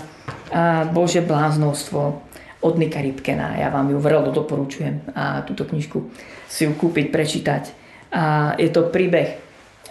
Bože 0.94 1.24
bláznostvo 1.24 2.22
od 2.62 2.74
Nika 2.78 3.02
Rybkena. 3.02 3.58
Ja 3.58 3.74
vám 3.74 3.90
ju 3.90 3.98
vrelo 3.98 4.30
doporučujem 4.30 5.12
a 5.16 5.42
túto 5.42 5.66
knižku 5.66 5.98
si 6.46 6.68
ju 6.68 6.72
kúpiť, 6.78 7.10
prečítať. 7.10 7.62
A 8.14 8.54
je 8.54 8.70
to 8.70 8.92
príbeh 8.92 9.40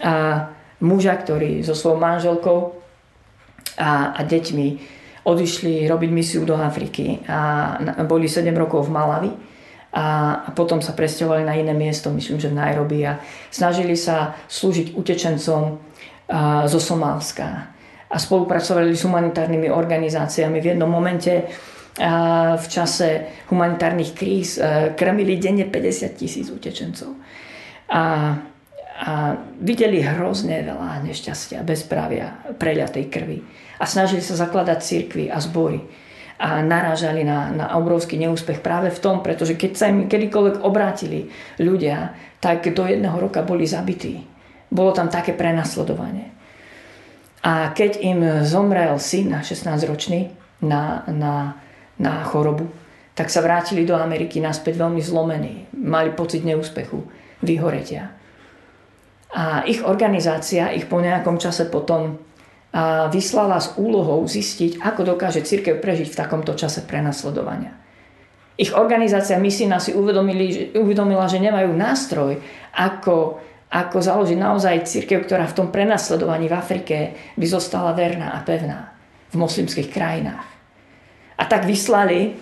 a 0.01 0.49
muža, 0.81 1.13
ktorý 1.19 1.61
so 1.61 1.77
svojou 1.77 2.01
manželkou 2.01 2.80
a, 3.81 4.13
a 4.13 4.21
deťmi 4.21 4.67
odišli 5.25 5.85
robiť 5.89 6.09
misiu 6.13 6.45
do 6.45 6.57
Afriky 6.57 7.21
a 7.29 7.77
boli 8.05 8.25
7 8.25 8.49
rokov 8.53 8.89
v 8.89 8.93
Malavi 8.93 9.31
a 9.91 10.05
potom 10.55 10.79
sa 10.79 10.95
presťahovali 10.95 11.43
na 11.43 11.53
iné 11.57 11.75
miesto, 11.75 12.13
myslím, 12.13 12.39
že 12.39 12.49
v 12.49 12.57
Nairobi 12.57 13.03
a 13.05 13.19
snažili 13.51 13.93
sa 13.99 14.33
slúžiť 14.47 14.95
utečencom 14.95 15.61
zo 16.65 16.79
Somálska 16.79 17.47
a 18.07 18.15
spolupracovali 18.15 18.95
s 18.95 19.03
humanitárnymi 19.03 19.67
organizáciami. 19.67 20.63
V 20.63 20.69
jednom 20.73 20.87
momente 20.87 21.51
v 22.55 22.65
čase 22.71 23.43
humanitárnych 23.51 24.15
kríz 24.15 24.55
krmili 24.95 25.35
denne 25.35 25.67
50 25.67 26.15
tisíc 26.15 26.47
utečencov. 26.47 27.11
A, 27.91 28.03
a 29.03 29.11
videli 29.59 29.99
hrozne 29.99 30.63
veľa 30.63 31.03
nešťastia, 31.03 31.67
bezprávia, 31.67 32.47
preľatej 32.55 33.05
krvi 33.11 33.39
a 33.81 33.83
snažili 33.89 34.21
sa 34.21 34.37
zakladať 34.37 34.77
cirkvy 34.85 35.33
a 35.33 35.41
zbory 35.41 35.81
a 36.41 36.61
narážali 36.61 37.21
na, 37.21 37.53
na 37.53 37.65
obrovský 37.77 38.17
neúspech 38.17 38.65
práve 38.65 38.89
v 38.89 39.01
tom, 39.01 39.21
pretože 39.21 39.57
keď 39.57 39.71
sa 39.77 39.89
im 39.89 40.09
kedykoľvek 40.09 40.65
obrátili 40.65 41.29
ľudia, 41.61 42.17
tak 42.41 42.65
do 42.73 42.85
jedného 42.85 43.13
roka 43.17 43.45
boli 43.45 43.65
zabití. 43.69 44.25
Bolo 44.73 44.93
tam 44.93 45.09
také 45.09 45.37
prenasledovanie. 45.37 46.33
A 47.45 47.73
keď 47.73 48.01
im 48.01 48.21
zomrel 48.45 48.97
syn 48.97 49.33
16-ročný 49.37 50.33
na, 50.65 51.05
na, 51.09 51.61
na 52.01 52.25
chorobu, 52.25 52.69
tak 53.13 53.29
sa 53.29 53.45
vrátili 53.45 53.85
do 53.85 53.93
Ameriky 53.93 54.41
naspäť 54.41 54.81
veľmi 54.81 55.01
zlomení. 55.01 55.69
Mali 55.77 56.09
pocit 56.13 56.41
neúspechu, 56.41 57.05
vyhoretia. 57.45 58.17
A 59.31 59.61
ich 59.69 59.85
organizácia 59.85 60.73
ich 60.73 60.89
po 60.89 60.97
nejakom 60.97 61.37
čase 61.37 61.69
potom 61.69 62.17
a 62.71 63.11
vyslala 63.11 63.59
s 63.59 63.75
úlohou 63.75 64.23
zistiť, 64.23 64.79
ako 64.79 65.15
dokáže 65.15 65.43
církev 65.43 65.83
prežiť 65.83 66.07
v 66.07 66.19
takomto 66.23 66.55
čase 66.55 66.87
prenasledovania. 66.87 67.75
Ich 68.55 68.71
organizácia 68.71 69.35
misína 69.35 69.79
si 69.83 69.91
uvedomili, 69.91 70.71
uvedomila, 70.79 71.27
že 71.27 71.43
nemajú 71.43 71.71
nástroj, 71.75 72.39
ako, 72.71 73.43
ako 73.67 73.97
založiť 73.99 74.37
naozaj 74.39 74.87
církev, 74.87 75.27
ktorá 75.27 75.51
v 75.51 75.57
tom 75.57 75.67
prenasledovaní 75.67 76.47
v 76.47 76.55
Afrike 76.55 76.95
by 77.35 77.45
zostala 77.47 77.91
verná 77.91 78.37
a 78.37 78.43
pevná 78.45 78.95
v 79.31 79.35
moslimských 79.39 79.91
krajinách. 79.91 80.47
A 81.35 81.43
tak 81.49 81.67
vyslali 81.67 82.37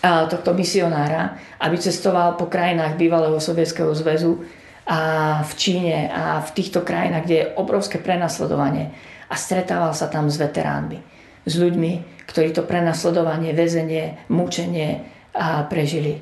tohto 0.00 0.54
misionára, 0.54 1.34
aby 1.58 1.76
cestoval 1.76 2.38
po 2.38 2.46
krajinách 2.46 2.94
bývalého 2.94 3.42
Sovietskeho 3.42 3.90
zväzu 3.98 4.40
a 4.86 5.42
v 5.42 5.52
Číne 5.58 6.08
a 6.08 6.38
v 6.40 6.50
týchto 6.54 6.86
krajinách, 6.86 7.24
kde 7.26 7.36
je 7.36 7.50
obrovské 7.58 7.98
prenasledovanie 7.98 8.94
a 9.28 9.34
stretával 9.36 9.92
sa 9.92 10.08
tam 10.08 10.32
s 10.32 10.40
veteránmi, 10.40 10.98
s 11.44 11.52
ľuďmi, 11.60 12.24
ktorí 12.24 12.52
to 12.56 12.64
prenasledovanie, 12.64 13.52
väzenie, 13.52 14.28
mučenie 14.32 15.04
a 15.36 15.64
prežili. 15.68 16.20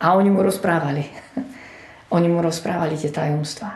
A 0.00 0.16
oni 0.16 0.32
mu 0.32 0.40
rozprávali. 0.40 1.04
oni 2.16 2.28
mu 2.28 2.40
rozprávali 2.40 2.96
tie 2.96 3.12
tajomstvá. 3.12 3.72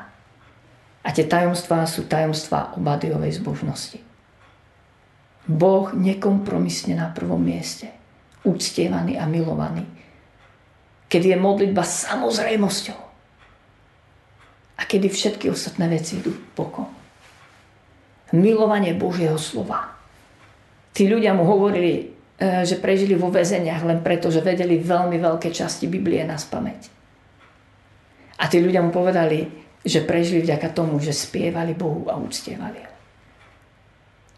A 1.02 1.08
tie 1.10 1.28
tajomstvá 1.28 1.84
sú 1.84 2.08
tajomstvá 2.08 2.78
obadiovej 2.78 3.42
zbožnosti. 3.42 4.00
Boh 5.42 5.90
nekompromisne 5.90 6.94
na 6.94 7.10
prvom 7.10 7.42
mieste. 7.42 7.90
Uctievaný 8.46 9.18
a 9.18 9.26
milovaný. 9.26 9.84
Kedy 11.10 11.34
je 11.34 11.38
modlitba 11.38 11.82
samozrejmosťou. 11.82 13.00
A 14.78 14.82
kedy 14.86 15.10
všetky 15.10 15.50
ostatné 15.50 15.90
veci 15.90 16.22
idú 16.22 16.32
bokom 16.54 17.01
milovanie 18.32 18.96
Božieho 18.96 19.36
slova. 19.36 19.92
Tí 20.92 21.08
ľudia 21.08 21.36
mu 21.36 21.44
hovorili, 21.44 21.92
e, 22.36 22.64
že 22.64 22.80
prežili 22.80 23.16
vo 23.16 23.28
väzeniach 23.28 23.84
len 23.84 24.00
preto, 24.00 24.32
že 24.32 24.44
vedeli 24.44 24.80
veľmi 24.80 25.16
veľké 25.20 25.52
časti 25.52 25.88
Biblie 25.88 26.24
na 26.24 26.36
spameť. 26.36 26.82
A 28.40 28.48
tí 28.48 28.58
ľudia 28.58 28.82
mu 28.82 28.90
povedali, 28.90 29.48
že 29.84 30.02
prežili 30.02 30.42
vďaka 30.42 30.72
tomu, 30.72 30.98
že 30.98 31.14
spievali 31.14 31.76
Bohu 31.76 32.08
a 32.08 32.18
uctievali 32.18 32.80
ho. 32.80 32.92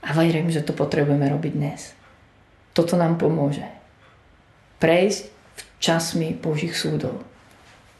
A 0.04 0.12
verím, 0.12 0.52
že 0.52 0.61
to 0.61 0.76
potrebujeme 0.76 1.24
robiť 1.24 1.52
dnes. 1.57 1.96
Toto 2.76 2.98
nám 3.00 3.16
pomôže. 3.16 3.64
Prejsť 4.83 5.22
v 5.57 5.62
časmi 5.80 6.28
Božích 6.37 6.76
súdov. 6.76 7.24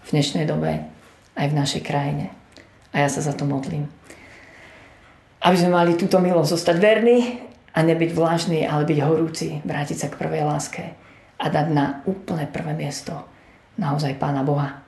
V 0.05 0.09
dnešnej 0.13 0.45
dobe 0.45 0.85
aj 1.33 1.47
v 1.49 1.57
našej 1.57 1.81
krajine. 1.81 2.29
A 2.93 3.07
ja 3.07 3.09
sa 3.09 3.25
za 3.25 3.33
to 3.33 3.49
modlím 3.49 3.89
aby 5.45 5.57
sme 5.61 5.77
mali 5.77 5.93
túto 6.01 6.17
milosť 6.17 6.51
zostať 6.57 6.77
verní 6.81 7.45
a 7.77 7.85
nebyť 7.85 8.11
vlážny, 8.17 8.65
ale 8.65 8.89
byť 8.89 8.99
horúci, 9.05 9.61
vrátiť 9.61 9.97
sa 10.01 10.09
k 10.09 10.17
prvej 10.17 10.43
láske 10.49 10.85
a 11.37 11.45
dať 11.53 11.67
na 11.69 12.01
úplne 12.09 12.49
prvé 12.49 12.73
miesto 12.73 13.13
naozaj 13.77 14.17
Pána 14.17 14.41
Boha. 14.41 14.81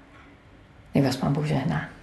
Nech 0.96 1.04
vás 1.04 1.20
Pán 1.20 1.36
Boh 1.36 1.44
žehná. 1.44 1.95